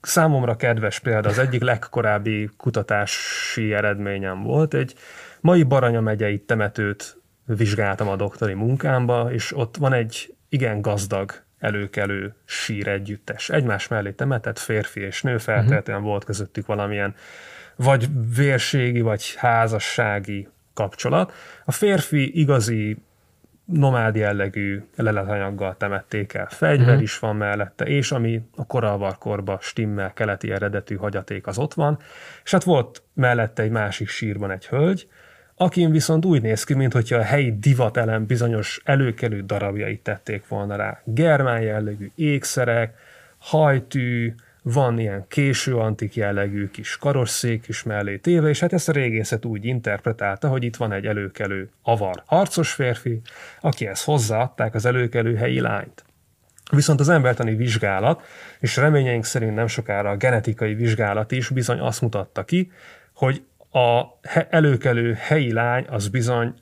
[0.00, 4.74] számomra kedves példa, az egyik legkorábbi kutatási eredményem volt.
[4.74, 4.94] Egy
[5.40, 12.34] mai Baranya megyei temetőt vizsgáltam a doktori munkámba, és ott van egy igen gazdag előkelő
[12.44, 13.50] sír együttes.
[13.50, 16.08] Egymás mellé temetett férfi és nő, feltétlenül uh-huh.
[16.08, 17.14] volt közöttük valamilyen
[17.76, 21.32] vagy vérségi, vagy házassági kapcsolat.
[21.64, 22.96] A férfi igazi
[23.64, 26.46] nomád jellegű leletanyaggal temették el.
[26.50, 27.00] Fegyver mm.
[27.00, 31.98] is van mellette, és ami a koralvarkorba stimmel keleti eredetű hagyaték az ott van,
[32.44, 35.08] és hát volt mellette egy másik sírban egy hölgy,
[35.56, 41.00] akin viszont úgy néz ki, mintha a helyi divatelem bizonyos előkelő darabjait tették volna rá.
[41.04, 42.98] Germán jellegű ékszerek,
[43.38, 44.34] hajtű,
[44.66, 49.44] van ilyen késő antik jellegű kis karosszék is mellé téve, és hát ezt a régészet
[49.44, 53.20] úgy interpretálta, hogy itt van egy előkelő avar harcos férfi,
[53.60, 56.04] akihez hozzáadták az előkelő helyi lányt.
[56.70, 58.22] Viszont az embertani vizsgálat,
[58.60, 62.72] és reményeink szerint nem sokára a genetikai vizsgálat is bizony azt mutatta ki,
[63.14, 63.42] hogy
[63.72, 64.02] a
[64.50, 66.54] előkelő helyi lány az bizony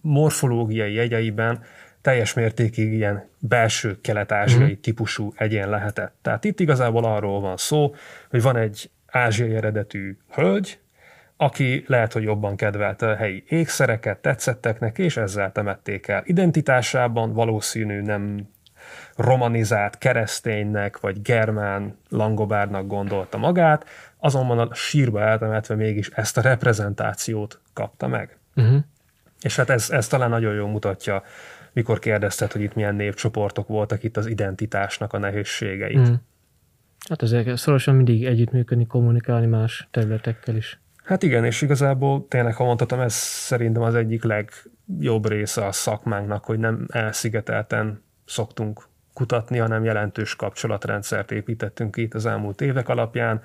[0.00, 1.62] morfológiai jegyeiben
[2.06, 4.80] teljes mértékig ilyen belső kelet-ázsiai uh-huh.
[4.80, 6.14] típusú egyén lehetett.
[6.22, 7.94] Tehát itt igazából arról van szó,
[8.30, 10.78] hogy van egy ázsiai eredetű hölgy,
[11.36, 16.22] aki lehet, hogy jobban kedvelte a helyi ékszereket, tetszettek neki, és ezzel temették el.
[16.24, 18.48] Identitásában valószínű nem
[19.16, 23.84] romanizált kereszténynek, vagy germán langobárnak gondolta magát,
[24.18, 28.38] azonban a sírba eltemetve mégis ezt a reprezentációt kapta meg.
[28.56, 28.78] Uh-huh.
[29.40, 31.22] És hát ez, ez talán nagyon jól mutatja,
[31.76, 36.08] mikor kérdezted, hogy itt milyen népcsoportok voltak itt az identitásnak a nehézségeit.
[36.08, 36.14] Mm.
[37.08, 40.80] Hát ezek szorosan mindig együttműködni, kommunikálni más területekkel is.
[41.04, 46.44] Hát igen, és igazából tényleg, ha mondhatom, ez szerintem az egyik legjobb része a szakmánknak,
[46.44, 53.40] hogy nem elszigetelten szoktunk kutatni, hanem jelentős kapcsolatrendszert építettünk itt az elmúlt évek alapján,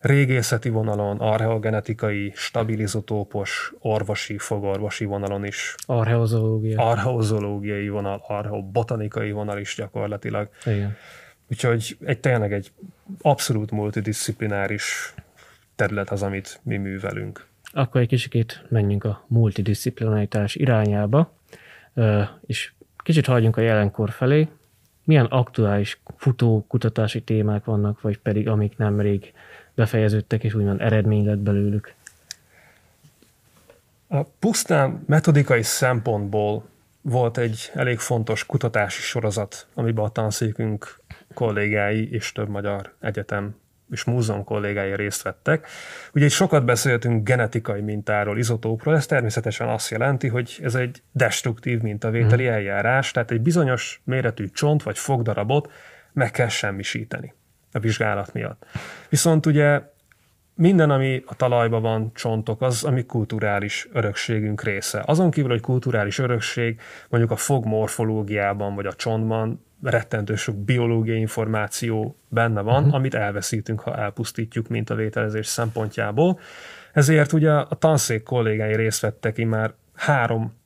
[0.00, 5.74] régészeti vonalon, archeogenetikai, stabilizotópos, orvosi, fogorvosi vonalon is.
[5.86, 6.88] Archeozológia.
[6.88, 10.48] Archeozológiai vonal, archeobotanikai vonal is gyakorlatilag.
[10.64, 10.96] Igen.
[11.50, 12.72] Úgyhogy egy tényleg egy
[13.20, 15.14] abszolút multidisziplináris
[15.74, 17.46] terület az, amit mi művelünk.
[17.72, 21.32] Akkor egy kicsit menjünk a multidisziplinaritás irányába,
[22.46, 24.48] és kicsit hagyjunk a jelenkor felé.
[25.04, 29.32] Milyen aktuális futó kutatási témák vannak, vagy pedig amik nemrég
[29.78, 31.94] befejeződtek, és úgymond eredmény lett belőlük?
[34.08, 36.68] A pusztán metodikai szempontból
[37.00, 41.00] volt egy elég fontos kutatási sorozat, amiben a tanszékünk
[41.34, 43.56] kollégái és több magyar egyetem
[43.90, 45.66] és múzeum kollégái részt vettek.
[46.14, 51.80] Ugye egy sokat beszéltünk genetikai mintáról, izotópról, ez természetesen azt jelenti, hogy ez egy destruktív
[51.80, 52.52] mintavételi mm.
[52.52, 55.72] eljárás, tehát egy bizonyos méretű csont vagy fogdarabot
[56.12, 57.34] meg kell semmisíteni
[57.72, 58.66] a vizsgálat miatt.
[59.08, 59.80] Viszont ugye
[60.54, 65.02] minden, ami a talajban van, csontok, az, ami kulturális örökségünk része.
[65.06, 72.16] Azon kívül, hogy kulturális örökség, mondjuk a fogmorfológiában vagy a csontban rettentő sok biológiai információ
[72.28, 72.94] benne van, uh-huh.
[72.94, 76.38] amit elveszítünk, ha elpusztítjuk mint a vételezés szempontjából.
[76.92, 80.56] Ezért ugye a tanszék kollégái részt vettek már három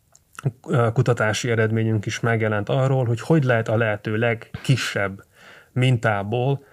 [0.92, 5.24] kutatási eredményünk is megjelent arról, hogy hogy lehet a lehető legkisebb
[5.72, 6.64] mintából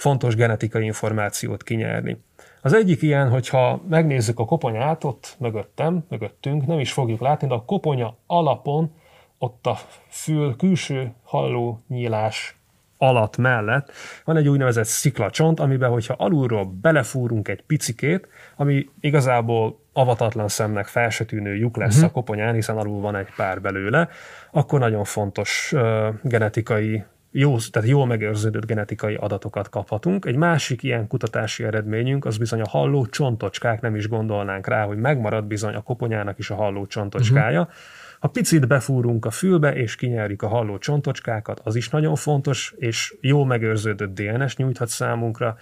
[0.00, 2.16] fontos genetikai információt kinyerni.
[2.62, 7.54] Az egyik ilyen, hogyha megnézzük a koponyát, ott mögöttem, mögöttünk, nem is fogjuk látni, de
[7.54, 8.92] a koponya alapon,
[9.38, 9.78] ott a
[10.08, 12.60] fül külső halló nyílás
[12.98, 13.92] alatt mellett
[14.24, 21.54] van egy úgynevezett sziklacsont, amiben, hogyha alulról belefúrunk egy picikét, ami igazából avatatlan szemnek felsetűnő
[21.54, 22.08] lyuk lesz uh-huh.
[22.08, 24.08] a koponyán, hiszen alul van egy pár belőle,
[24.50, 30.24] akkor nagyon fontos uh, genetikai jó, tehát jól megőrződött genetikai adatokat kaphatunk.
[30.24, 34.98] Egy másik ilyen kutatási eredményünk az bizony a halló csontocskák, nem is gondolnánk rá, hogy
[34.98, 37.60] megmarad bizony a koponyának is a halló csontocskája.
[37.60, 37.74] Uh-huh.
[38.20, 43.14] Ha picit befúrunk a fülbe, és kinyerjük a halló csontocskákat, az is nagyon fontos, és
[43.20, 45.56] jó megőrződött DNS nyújthat számunkra.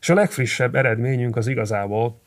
[0.00, 2.21] És a legfrissebb eredményünk az igazából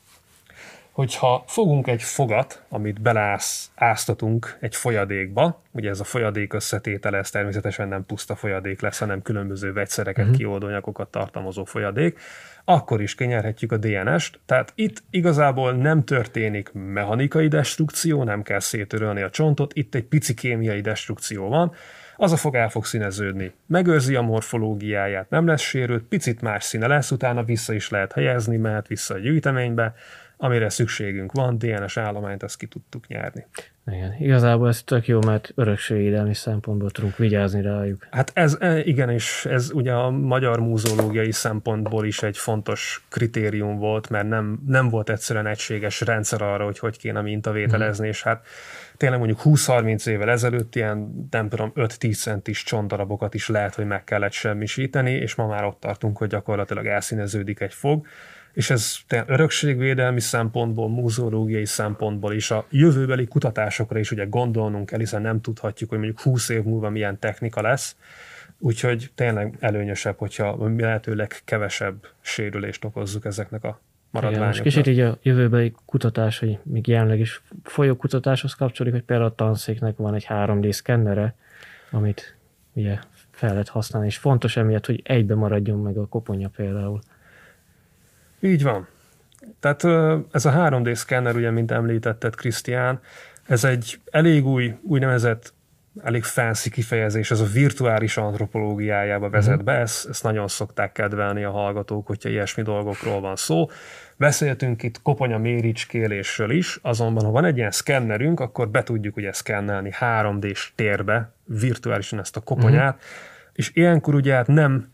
[0.95, 7.87] hogyha fogunk egy fogat, amit beleáztatunk egy folyadékba, ugye ez a folyadék összetétele, ez természetesen
[7.87, 10.37] nem puszta folyadék lesz, hanem különböző vegyszereket, uh-huh.
[10.37, 12.19] kioldóanyagokat tartalmazó folyadék,
[12.65, 14.39] akkor is kinyerhetjük a DNS-t.
[14.45, 20.33] Tehát itt igazából nem történik mechanikai destrukció, nem kell szétörölni a csontot, itt egy pici
[20.33, 21.71] kémiai destrukció van,
[22.17, 23.51] az a fog el fog színeződni.
[23.65, 28.57] Megőrzi a morfológiáját, nem lesz sérült, picit más színe lesz, utána vissza is lehet helyezni,
[28.57, 29.93] mehet vissza a gyűjteménybe,
[30.37, 33.45] amire szükségünk van, DNS állományt azt ki tudtuk nyerni.
[33.91, 38.07] Igen, igazából ez tök jó, mert örökségvédelmi szempontból tudunk vigyázni rájuk.
[38.11, 43.77] Hát ez e, igen, és ez ugye a magyar múzeológiai szempontból is egy fontos kritérium
[43.77, 48.09] volt, mert nem, nem volt egyszerűen egységes rendszer arra, hogy hogy kéne mintavételezni, mm.
[48.09, 48.45] és hát
[48.97, 54.03] tényleg mondjuk 20-30 évvel ezelőtt ilyen, nem tudom, 5-10 centis csonttarabokat is lehet, hogy meg
[54.03, 58.05] kellett semmisíteni, és ma már ott tartunk, hogy gyakorlatilag elszíneződik egy fog
[58.55, 65.21] és ez örökségvédelmi szempontból, múzeológiai szempontból is a jövőbeli kutatásokra is ugye gondolnunk kell, hiszen
[65.21, 67.95] nem tudhatjuk, hogy mondjuk 20 év múlva milyen technika lesz,
[68.59, 73.79] úgyhogy tényleg előnyösebb, hogyha lehetőleg kevesebb sérülést okozzuk ezeknek a
[74.11, 74.55] maradványoknak.
[74.55, 79.29] Igen, kicsit így a jövőbeli kutatás, hogy még jelenleg is folyó kutatáshoz kapcsolódik, hogy például
[79.29, 81.35] a tanszéknek van egy 3D szkennere,
[81.91, 82.35] amit
[82.73, 82.99] ugye
[83.31, 87.01] fel lehet használni, és fontos emiatt, hogy egybe maradjon meg a koponya például.
[88.45, 88.87] Így van.
[89.59, 89.83] Tehát
[90.31, 92.99] ez a 3D szkenner, ugye, mint említetted, Krisztián,
[93.47, 95.53] ez egy elég új, úgynevezett
[96.03, 101.51] elég fancy kifejezés, ez a virtuális antropológiájába vezet be, ezt, ezt nagyon szokták kedvelni a
[101.51, 103.69] hallgatók, hogyha ilyesmi dolgokról van szó.
[104.17, 109.33] Beszéltünk itt koponya méricskélésről is, azonban ha van egy ilyen szkennerünk, akkor be tudjuk ugye
[109.33, 113.09] szkennelni 3D-s térbe virtuálisan ezt a koponyát, uh-huh.
[113.53, 114.93] és ilyenkor ugye hát nem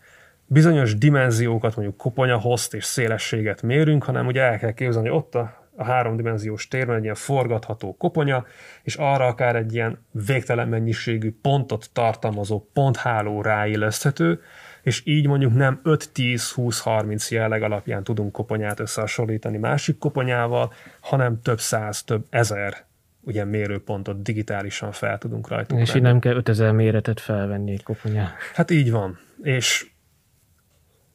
[0.52, 5.36] bizonyos dimenziókat, mondjuk koponya host és szélességet mérünk, hanem ugye el kell képzelni, hogy ott
[5.36, 8.46] a a háromdimenziós térben egy ilyen forgatható koponya,
[8.84, 14.42] és arra akár egy ilyen végtelen mennyiségű pontot tartalmazó pontháló ráilleszthető,
[14.82, 22.04] és így mondjuk nem 5-10-20-30 jelleg alapján tudunk koponyát összehasonlítani másik koponyával, hanem több száz,
[22.04, 22.86] több ezer
[23.24, 25.80] ugye mérőpontot digitálisan fel tudunk rajta.
[25.80, 28.34] És így nem kell 5000 méretet felvenni egy koponyát.
[28.54, 29.20] Hát így van.
[29.42, 29.91] És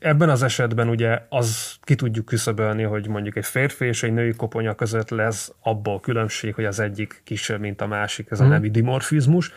[0.07, 4.33] Ebben az esetben ugye az ki tudjuk küszöbölni, hogy mondjuk egy férfi és egy női
[4.33, 8.53] koponya között lesz abból különbség, hogy az egyik kisebb, mint a másik, ez a mhm.
[8.53, 9.53] nemi dimorfizmus.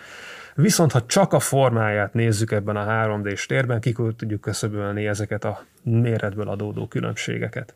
[0.56, 5.66] Viszont ha csak a formáját nézzük ebben a 3D-s térben, ki tudjuk küszöbölni ezeket a
[5.84, 7.76] méretből adódó különbségeket.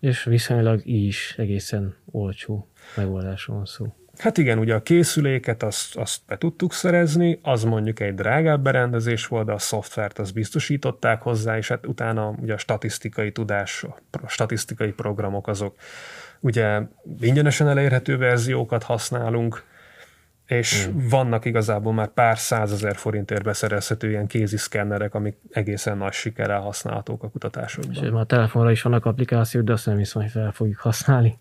[0.00, 3.94] És viszonylag így is egészen olcsó megoldásról van szó.
[4.18, 9.26] Hát igen, ugye a készüléket azt, azt be tudtuk szerezni, az mondjuk egy drágább berendezés
[9.26, 13.84] volt, de a szoftvert azt biztosították hozzá, és hát utána ugye a statisztikai tudás,
[14.22, 15.76] a statisztikai programok azok
[16.40, 16.80] ugye
[17.20, 19.64] ingyenesen elérhető verziókat használunk,
[20.46, 21.08] és hmm.
[21.08, 27.22] vannak igazából már pár százezer forintért beszerezhető ilyen kézi szkennerek, amik egészen nagy sikerrel használhatók
[27.22, 28.04] a kutatásokban.
[28.04, 31.38] És már a telefonra is vannak applikációk, de azt nem hiszem, hogy fel fogjuk használni.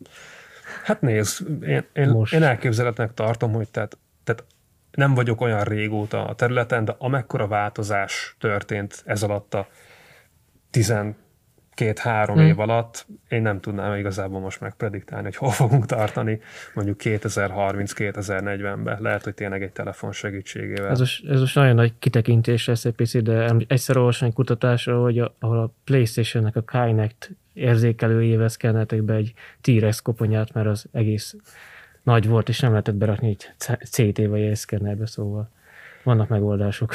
[0.83, 2.33] Hát nézd, én, én, Most.
[2.33, 4.43] én elképzeletnek tartom, hogy tehát, tehát
[4.91, 9.67] nem vagyok olyan régóta a területen, de amekkora változás történt ez alatt a
[11.75, 12.45] két-három hmm.
[12.45, 16.39] év alatt, én nem tudnám igazából most megprediktálni, hogy hol fogunk tartani
[16.73, 19.01] mondjuk 2030-2040-ben.
[19.01, 20.89] Lehet, hogy tényleg egy telefon segítségével.
[20.89, 25.01] Ez most, ez most nagyon nagy kitekintés lesz egy picit, de egyszer olvasni egy kutatásra,
[25.01, 30.85] hogy a, ahol a Playstation-nek a Kinect érzékelőjével szkenneltek be egy T-Rex koponyát, mert az
[30.91, 31.35] egész
[32.03, 33.49] nagy volt, és nem lehetett berakni egy
[33.89, 35.49] CT vagy egy szkennerbe, szóval
[36.03, 36.93] vannak megoldások.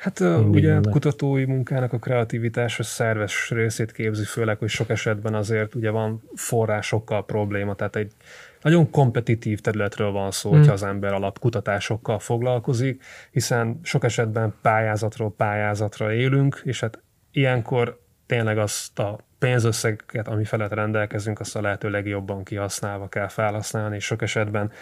[0.00, 4.90] Hát Mindig ugye a kutatói munkának a kreativitás a szerves részét képzi, főleg, hogy sok
[4.90, 8.12] esetben azért ugye van forrásokkal probléma, tehát egy
[8.60, 10.58] nagyon kompetitív területről van szó, hmm.
[10.58, 18.58] hogyha az ember alapkutatásokkal foglalkozik, hiszen sok esetben pályázatról pályázatra élünk, és hát ilyenkor tényleg
[18.58, 24.22] azt a pénzösszeget, ami felett rendelkezünk, azt a lehető legjobban kihasználva kell felhasználni, és sok
[24.22, 24.72] esetben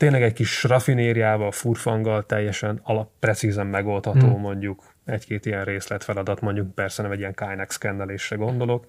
[0.00, 4.40] tényleg egy kis rafinériával, furfanggal teljesen alap, precízen megoldható hmm.
[4.40, 8.86] mondjuk egy-két ilyen részletfeladat, mondjuk persze nem egy ilyen Kynex szkennelésre gondolok,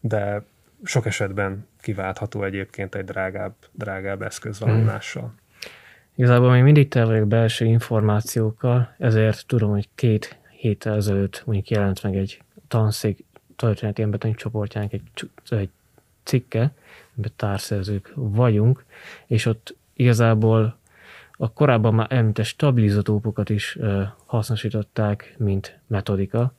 [0.00, 0.42] de
[0.84, 4.86] sok esetben kiváltható egyébként egy drágább, drágább eszköz valami hmm.
[4.86, 5.34] mással.
[6.14, 12.02] Igazából még mindig te vagyok belső információkkal, ezért tudom, hogy két héttel ezelőtt mondjuk jelent
[12.02, 13.24] meg egy tanszék
[13.56, 15.02] történeti embertani csoportjának egy,
[15.48, 15.70] egy
[16.22, 16.72] cikke,
[17.12, 18.84] amiben társzerzők vagyunk,
[19.26, 20.76] és ott igazából
[21.32, 23.78] a korábban már említett stabilizatópokat is
[24.26, 26.52] hasznosították, mint metodika.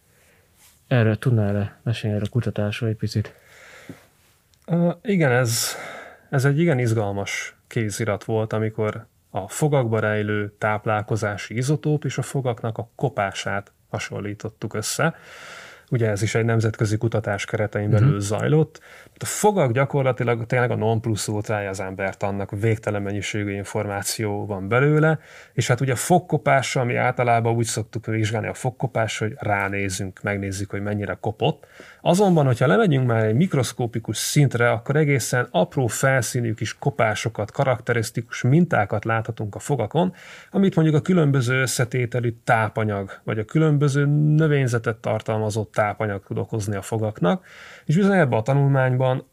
[0.87, 3.33] Erről tudnál -e mesélni erre a kutatásról egy picit?
[4.67, 5.75] Uh, igen, ez,
[6.29, 12.77] ez egy igen izgalmas kézirat volt, amikor a fogakba rejlő táplálkozási izotóp és a fogaknak
[12.77, 15.15] a kopását hasonlítottuk össze.
[15.89, 18.21] Ugye ez is egy nemzetközi kutatás keretein belül uh-huh.
[18.21, 18.79] zajlott.
[19.21, 24.67] A fogak gyakorlatilag tényleg a non plus ultrája az embert, annak végtelen mennyiségű információ van
[24.67, 25.19] belőle,
[25.53, 30.69] és hát ugye a fogkopás, ami általában úgy szoktuk vizsgálni a fogkopás, hogy ránézünk, megnézzük,
[30.69, 31.65] hogy mennyire kopott.
[32.01, 39.05] Azonban, hogyha lemegyünk már egy mikroszkópikus szintre, akkor egészen apró felszínű kis kopásokat, karakterisztikus mintákat
[39.05, 40.13] láthatunk a fogakon,
[40.51, 46.82] amit mondjuk a különböző összetételű tápanyag, vagy a különböző növényzetet tartalmazó tápanyag tud okozni a
[46.82, 47.45] fogaknak,
[47.86, 49.27] és bizony ebben a tanulmányban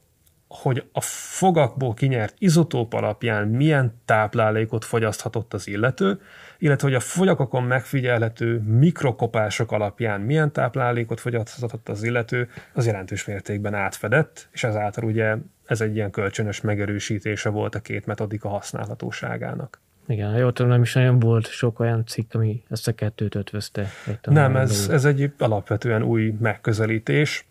[0.49, 6.21] hogy a fogakból kinyert izotóp alapján milyen táplálékot fogyaszthatott az illető,
[6.59, 13.75] illetve hogy a fogyakokon megfigyelhető mikrokopások alapján milyen táplálékot fogyaszthatott az illető, az jelentős mértékben
[13.75, 19.81] átfedett, és ezáltal ugye ez egy ilyen kölcsönös megerősítése volt a két metodika használhatóságának.
[20.07, 23.35] Igen, ha jól tudom, nem is nagyon volt sok olyan cikk, ami ezt a kettőt
[23.35, 23.87] ötvözte.
[24.23, 27.47] Nem, ez, ez egy alapvetően új megközelítés,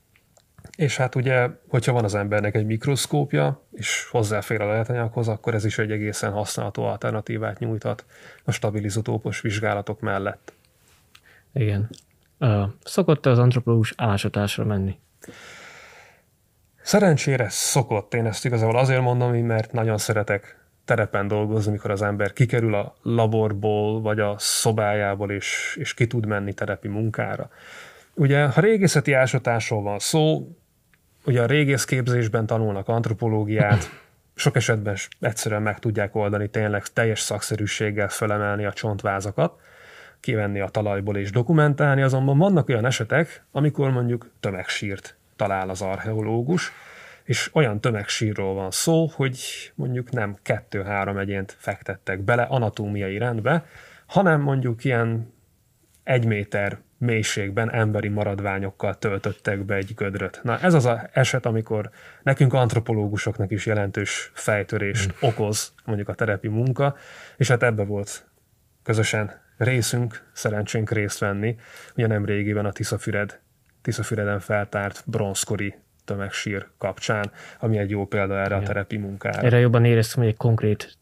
[0.76, 5.66] és hát ugye, hogyha van az embernek egy mikroszkópja, és hozzáfér a lehetanyaghoz, akkor ez
[5.66, 8.06] is egy egészen használható alternatívát nyújthat
[8.43, 10.53] a stabilizatópos vizsgálatok mellett.
[11.53, 11.89] Igen.
[12.84, 14.99] Szokott az antropológus ásatásra menni?
[16.82, 22.34] Szerencsére szokott, én ezt igazából azért mondom, mert nagyon szeretek terepen dolgozni, mikor az ember
[22.34, 27.50] kikerül a laborból, vagy a szobájából, és, és ki tud menni terepi munkára.
[28.14, 30.48] Ugye, ha régészeti ásatásról van szó,
[31.26, 33.90] ugye a régészképzésben tanulnak antropológiát,
[34.36, 39.60] sok esetben egyszerűen meg tudják oldani tényleg teljes szakszerűséggel felemelni a csontvázakat,
[40.20, 46.72] kivenni a talajból és dokumentálni, azonban vannak olyan esetek, amikor mondjuk tömegsírt talál az archeológus,
[47.26, 49.40] és olyan tömegsírról van szó, hogy
[49.76, 53.66] mondjuk nem kettő-három egyént fektettek bele anatómiai rendbe,
[54.06, 55.34] hanem mondjuk ilyen
[56.04, 60.40] egy méter mélységben emberi maradványokkal töltöttek be egy gödröt.
[60.44, 61.90] Na ez az az eset, amikor
[62.24, 65.30] nekünk antropológusoknak is jelentős fejtörést hmm.
[65.30, 66.96] okoz mondjuk a terepi munka,
[67.38, 68.28] és hát ebbe volt
[68.84, 71.56] közösen részünk, szerencsénk részt venni,
[71.96, 73.40] ugye nem régiben a Tiszafüred,
[73.82, 78.64] Tiszafüreden feltárt bronzkori tömegsír kapcsán, ami egy jó példa erre Igen.
[78.64, 79.41] a terepi munkára.
[79.41, 80.97] Erre jobban éreztem, hogy egy konkrét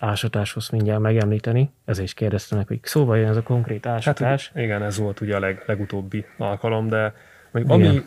[0.00, 4.50] ásatáshoz mindjárt megemlíteni, ezért is kérdeztem meg, hogy szóval jön ez a konkrét ásatás.
[4.54, 7.14] Hát, igen, ez volt ugye a leg, legutóbbi alkalom, de
[7.52, 8.02] mondjuk, ami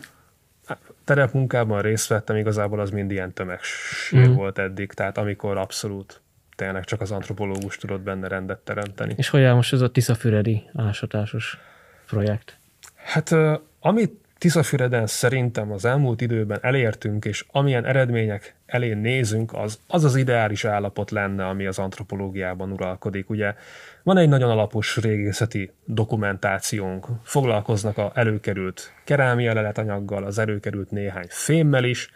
[1.04, 4.32] terepmunkában részt vettem, igazából az mind ilyen tömegsír mm.
[4.32, 6.20] volt eddig, tehát amikor abszolút
[6.56, 9.14] tényleg csak az antropológus tudott benne rendet teremteni.
[9.16, 11.58] És hogy áll most ez a Tiszafüredi ásatásos
[12.06, 12.58] projekt?
[12.94, 13.30] Hát
[13.80, 20.16] amit Tiszafüreden szerintem az elmúlt időben elértünk, és amilyen eredmények elé nézünk, az az, az
[20.16, 23.30] ideális állapot lenne, ami az antropológiában uralkodik.
[23.30, 23.54] Ugye
[24.02, 31.84] van egy nagyon alapos régészeti dokumentációnk, foglalkoznak a előkerült kerámia leletanyaggal, az előkerült néhány fémmel
[31.84, 32.10] is,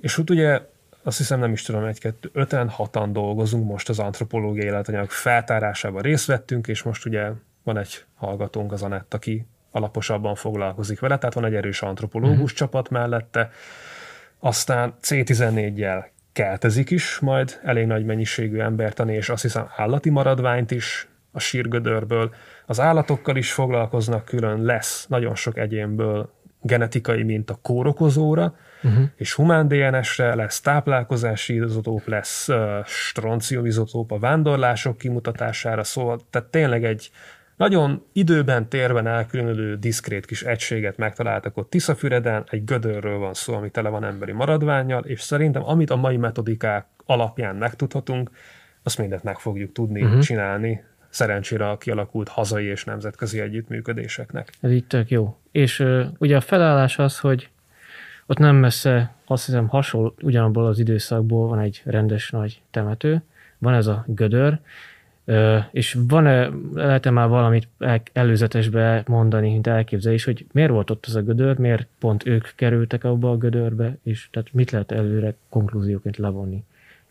[0.00, 0.60] és ott ugye
[1.02, 6.26] azt hiszem nem is tudom, egy-kettő, öten, hatan dolgozunk most az antropológiai életanyag feltárásában részt
[6.26, 7.30] vettünk, és most ugye
[7.62, 12.54] van egy hallgatónk, az Anett, aki alaposabban foglalkozik vele, tehát van egy erős antropológus mm.
[12.54, 13.50] csapat mellette,
[14.38, 21.08] aztán C14-jel keltezik is majd elég nagy mennyiségű embertani, és azt hiszem állati maradványt is
[21.32, 22.34] a sírgödörből.
[22.66, 29.04] Az állatokkal is foglalkoznak külön, lesz nagyon sok egyénből genetikai minta kórokozóra, uh-huh.
[29.16, 36.84] és humán DNS-re lesz táplálkozási izotóp, lesz uh, stronciumizotóp a vándorlások kimutatására, szóval tehát tényleg
[36.84, 37.10] egy
[37.56, 43.70] nagyon időben, térben elkülönülő diszkrét kis egységet megtaláltak ott Tiszafüreden, egy gödörről van szó, ami
[43.70, 48.30] tele van emberi maradványjal, és szerintem amit a mai metodikák alapján megtudhatunk,
[48.82, 50.20] azt mindent meg fogjuk tudni uh-huh.
[50.20, 54.52] csinálni, szerencsére a kialakult hazai és nemzetközi együttműködéseknek.
[54.60, 55.38] Ez így tök jó.
[55.52, 57.48] És uh, ugye a felállás az, hogy
[58.26, 63.22] ott nem messze, azt hiszem hasonló, ugyanabból az időszakból van egy rendes nagy temető,
[63.58, 64.58] van ez a gödör,
[65.70, 67.68] és van-e, lehet-e már valamit
[68.12, 73.04] előzetesbe mondani, mint elképzelés, hogy miért volt ott az a gödör, miért pont ők kerültek
[73.04, 76.64] abba a gödörbe, és tehát mit lehet előre konklúzióként levonni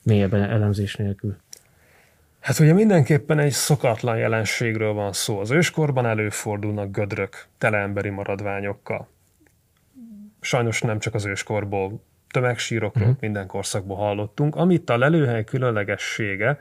[0.03, 1.35] mélyebben elemzés nélkül?
[2.39, 5.39] Hát ugye mindenképpen egy szokatlan jelenségről van szó.
[5.39, 9.07] Az őskorban előfordulnak gödrök tele emberi maradványokkal.
[10.41, 12.01] Sajnos nem csak az őskorból,
[12.31, 13.21] tömegsírokról, uh-huh.
[13.21, 14.55] minden korszakból hallottunk.
[14.55, 16.59] Amit a lelőhely különlegessége,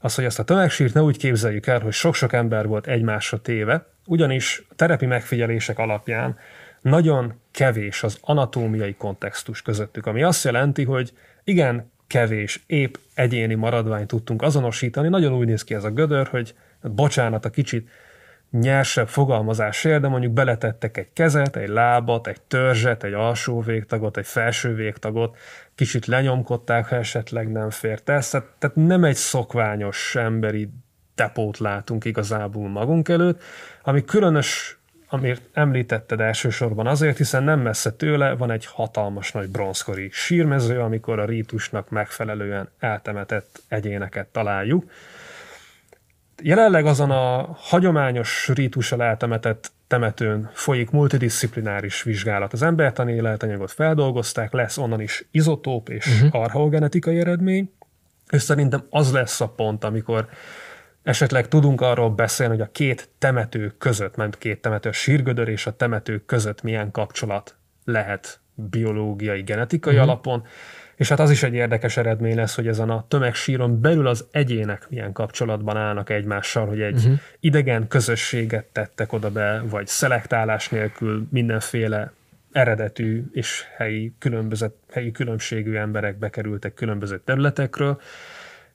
[0.00, 3.86] az, hogy ezt a tömegsírt ne úgy képzeljük el, hogy sok-sok ember volt egymásra téve,
[4.06, 6.36] ugyanis a terepi megfigyelések alapján
[6.80, 11.12] nagyon kevés az anatómiai kontextus közöttük, ami azt jelenti, hogy
[11.44, 15.08] igen, kevés, épp egyéni maradványt tudtunk azonosítani.
[15.08, 17.88] Nagyon úgy néz ki ez a gödör, hogy bocsánat a kicsit
[18.50, 24.26] nyersebb fogalmazásért, de mondjuk beletettek egy kezet, egy lábat, egy törzset, egy alsó végtagot, egy
[24.26, 25.36] felső végtagot,
[25.78, 28.30] kicsit lenyomkodták, ha esetleg nem fért ez.
[28.30, 30.70] Tehát, tehát nem egy szokványos emberi
[31.14, 33.42] depót látunk igazából magunk előtt,
[33.82, 40.08] ami különös, amit említetted elsősorban azért, hiszen nem messze tőle van egy hatalmas nagy bronzkori
[40.12, 44.90] sírmező, amikor a rítusnak megfelelően eltemetett egyéneket találjuk.
[46.42, 52.52] Jelenleg azon a hagyományos rítussal eltemetett temetőn folyik multidisziplináris vizsgálat.
[52.52, 56.40] Az embertani életanyagot feldolgozták, lesz onnan is izotóp és uh-huh.
[56.42, 57.72] archeogenetikai eredmény,
[58.30, 60.28] és szerintem az lesz a pont, amikor
[61.02, 65.66] esetleg tudunk arról beszélni, hogy a két temető között, mert két temető, a sírgödör és
[65.66, 70.08] a temető között milyen kapcsolat lehet biológiai, genetikai uh-huh.
[70.08, 70.46] alapon,
[70.98, 74.86] és hát az is egy érdekes eredmény lesz, hogy ezen a tömegsíron belül az egyének
[74.88, 77.18] milyen kapcsolatban állnak egymással, hogy egy uh-huh.
[77.40, 82.12] idegen közösséget tettek oda be, vagy szelektálás nélkül mindenféle
[82.52, 88.00] eredetű és helyi, különbözet, helyi különbségű emberek bekerültek különböző területekről.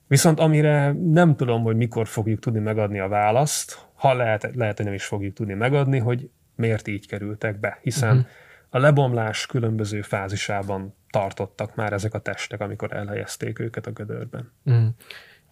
[0.06, 4.86] Viszont amire nem tudom, hogy mikor fogjuk tudni megadni a választ, ha lehet, lehet, hogy
[4.86, 8.26] nem is fogjuk tudni megadni, hogy miért így kerültek be, hiszen uh-huh.
[8.74, 14.50] A lebomlás különböző fázisában tartottak már ezek a testek, amikor elhelyezték őket a gödörben.
[14.64, 14.86] Uh-huh.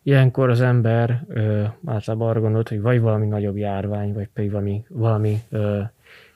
[0.03, 4.85] Ilyenkor az ember ö, általában arra gondolt, hogy vagy valami nagyobb járvány, vagy pedig valami,
[4.89, 5.81] valami ö,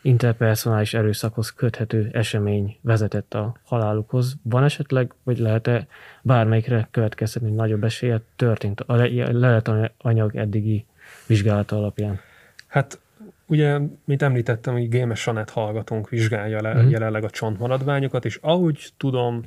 [0.02, 4.36] interpersonális erőszakhoz köthető esemény vezetett a halálukhoz.
[4.42, 5.86] Van esetleg, vagy lehet-e
[6.22, 8.94] bármelyikre következtetni, hogy nagyobb esélye történt a
[9.32, 10.86] lelet anyag eddigi
[11.26, 12.20] vizsgálata alapján?
[12.66, 13.00] Hát
[13.46, 16.88] ugye, mint említettem, hogy Gémes Sanet hallgatónk vizsgálja le, mm.
[16.88, 19.42] jelenleg a csontmaradványokat, és ahogy tudom,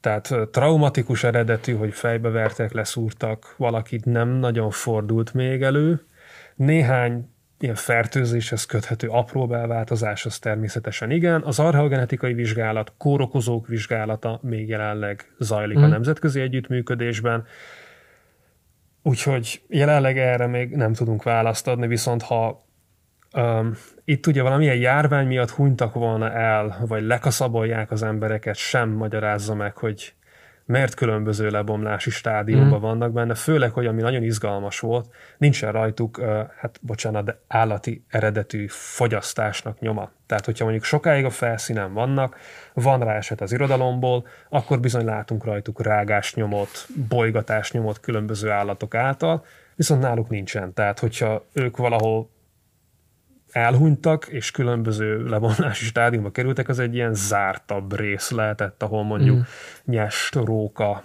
[0.00, 6.00] tehát traumatikus eredetű, hogy fejbevertek, leszúrtak, valakit nem nagyon fordult még elő.
[6.54, 11.42] Néhány ilyen fertőzéshez köthető apró belváltozás, az természetesen igen.
[11.42, 15.80] Az archeogenetikai vizsgálat, kórokozók vizsgálata még jelenleg zajlik mm.
[15.80, 15.92] a mhm.
[15.92, 17.46] nemzetközi együttműködésben.
[19.02, 22.66] Úgyhogy jelenleg erre még nem tudunk választ adni, viszont ha
[23.34, 29.54] um, itt ugye valamilyen járvány miatt hunytak volna el, vagy lekaszabolják az embereket, sem magyarázza
[29.54, 30.14] meg, hogy
[30.66, 32.82] mert különböző lebomlási stádiumban mm.
[32.82, 35.06] vannak benne, főleg, hogy ami nagyon izgalmas volt,
[35.38, 36.20] nincsen rajtuk,
[36.56, 40.10] hát bocsánat, de állati eredetű fogyasztásnak nyoma.
[40.26, 42.36] Tehát, hogyha mondjuk sokáig a felszínen vannak,
[42.74, 49.44] van rá eset az irodalomból, akkor bizony látunk rajtuk rágásnyomot, bolygatásnyomot különböző állatok által,
[49.76, 50.72] viszont náluk nincsen.
[50.72, 52.30] Tehát, hogyha ők valahol
[53.52, 59.40] elhunytak, és különböző lebomlási stádiumba kerültek, az egy ilyen zártabb rész lehetett, ahol mondjuk mm.
[59.84, 61.02] nyest, róka,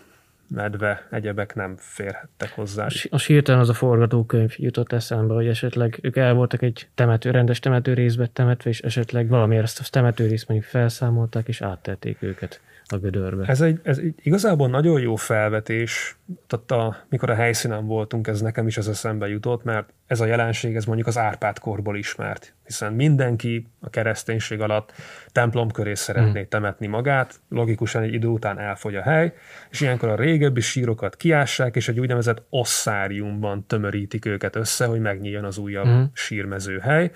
[0.48, 2.88] medve, egyebek nem férhettek hozzá.
[3.10, 7.60] A sírtelen az a forgatókönyv jutott eszembe, hogy esetleg ők el voltak egy temető, rendes
[7.60, 12.62] temető részbe temetve, és esetleg valamiért ezt a temető részt mondjuk felszámolták, és áttették őket
[12.92, 13.46] a gödörbe.
[13.48, 16.18] Ez egy, ez egy igazából nagyon jó felvetés,
[16.48, 20.26] tehát a, mikor a helyszínen voltunk, ez nekem is az eszembe jutott, mert ez a
[20.26, 24.92] jelenség, ez mondjuk az Árpád korból ismert, hiszen mindenki a kereszténység alatt
[25.32, 26.50] templom köré szeretné hmm.
[26.50, 29.34] temetni magát, logikusan egy idő után elfogy a hely,
[29.70, 35.44] és ilyenkor a régebbi sírokat kiássák, és egy úgynevezett osszáriumban tömörítik őket össze, hogy megnyíljon
[35.44, 36.10] az újabb hmm.
[36.14, 37.12] sírmezőhely.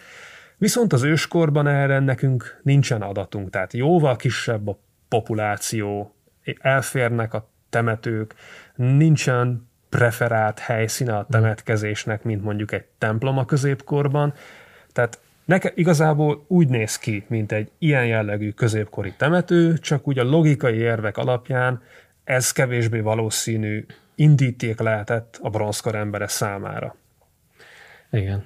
[0.57, 4.79] Viszont az őskorban erre nekünk nincsen adatunk, tehát jóval kisebb a
[5.11, 6.15] populáció,
[6.61, 8.35] elférnek a temetők,
[8.75, 14.33] nincsen preferált helyszíne a temetkezésnek, mint mondjuk egy templom a középkorban.
[14.91, 20.23] Tehát neke, igazából úgy néz ki, mint egy ilyen jellegű középkori temető, csak úgy a
[20.23, 21.81] logikai érvek alapján
[22.23, 23.85] ez kevésbé valószínű
[24.15, 26.95] indíték lehetett a bronzkor embere számára.
[28.11, 28.45] Igen.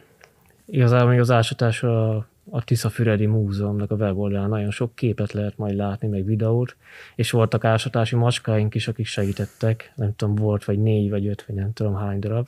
[0.66, 1.84] Igazából az ásatás
[2.50, 6.76] a Tiszafüredi Múzeumnak a weboldalán nagyon sok képet lehet majd látni, meg videót,
[7.16, 11.56] és voltak ásatási macskáink is, akik segítettek, nem tudom, volt vagy négy, vagy öt, vagy
[11.56, 12.48] nem tudom hány darab.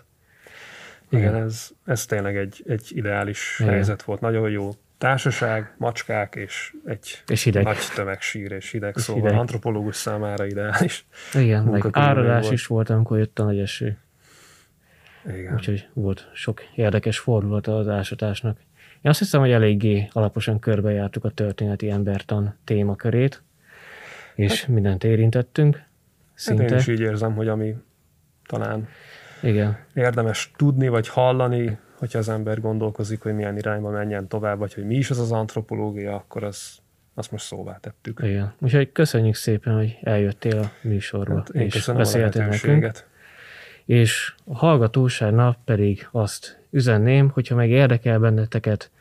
[1.10, 1.44] Igen, Igen.
[1.44, 3.72] Ez, ez tényleg egy, egy ideális Igen.
[3.72, 7.64] helyzet volt, nagyon jó társaság, macskák és egy és hideg.
[7.64, 9.40] nagy tömegsír és hideg, és szóval hideg.
[9.40, 11.06] antropológus számára ideális.
[11.34, 12.54] Igen, meg áradás volt.
[12.54, 13.98] is volt, amikor jött a nagy eső.
[15.28, 15.54] Igen.
[15.54, 18.60] Úgyhogy volt sok érdekes fordulata az ásatásnak.
[19.08, 23.44] Én azt hiszem, hogy eléggé alaposan körbejártuk a történeti embertan témakörét,
[24.36, 25.84] és hát, mindent érintettünk.
[26.34, 26.62] Szinte.
[26.62, 27.76] Hát én is így érzem, hogy ami
[28.46, 28.88] talán
[29.42, 29.78] Igen.
[29.94, 34.86] érdemes tudni, vagy hallani, hogyha az ember gondolkozik, hogy milyen irányba menjen tovább, vagy hogy
[34.86, 36.78] mi is az az antropológia, akkor az,
[37.14, 38.20] azt most szóvá tettük.
[38.24, 38.54] Igen.
[38.60, 42.92] Úgyhogy köszönjük szépen, hogy eljöttél a műsorba, hát én és beszéltél nekünk.
[43.86, 48.92] És a hallgatóságnak pedig azt üzenném, hogyha meg érdekel benneteket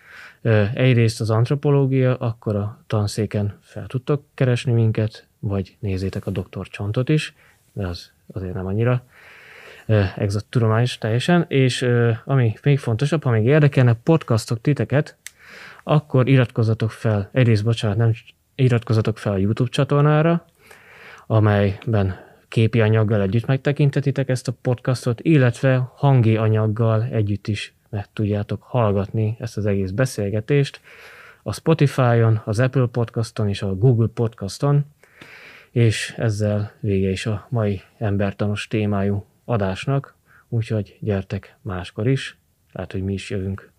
[0.74, 7.08] egyrészt az antropológia, akkor a tanszéken fel tudtok keresni minket, vagy nézzétek a doktor Csontot
[7.08, 7.34] is,
[7.72, 9.02] de az azért nem annyira
[10.16, 11.88] exakt tudományos teljesen, és
[12.24, 15.16] ami még fontosabb, ha még érdekelne podcastok titeket,
[15.82, 18.12] akkor iratkozzatok fel, egyrészt bocsánat, nem
[18.54, 20.44] iratkozzatok fel a YouTube csatornára,
[21.26, 28.62] amelyben képi anyaggal együtt megtekintetitek ezt a podcastot, illetve hangi anyaggal együtt is meg tudjátok
[28.62, 30.80] hallgatni ezt az egész beszélgetést
[31.42, 34.84] a Spotify-on, az Apple Podcaston és a Google Podcaston,
[35.70, 40.14] és ezzel vége is a mai embertanos témájú adásnak,
[40.48, 42.38] úgyhogy gyertek máskor is,
[42.72, 43.70] lehet, hogy mi is jövünk.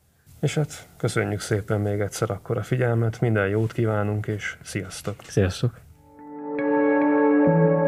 [0.42, 5.16] És hát köszönjük szépen még egyszer akkor a figyelmet, minden jót kívánunk, és sziasztok!
[5.24, 5.80] Sziasztok!
[7.48, 7.87] thank you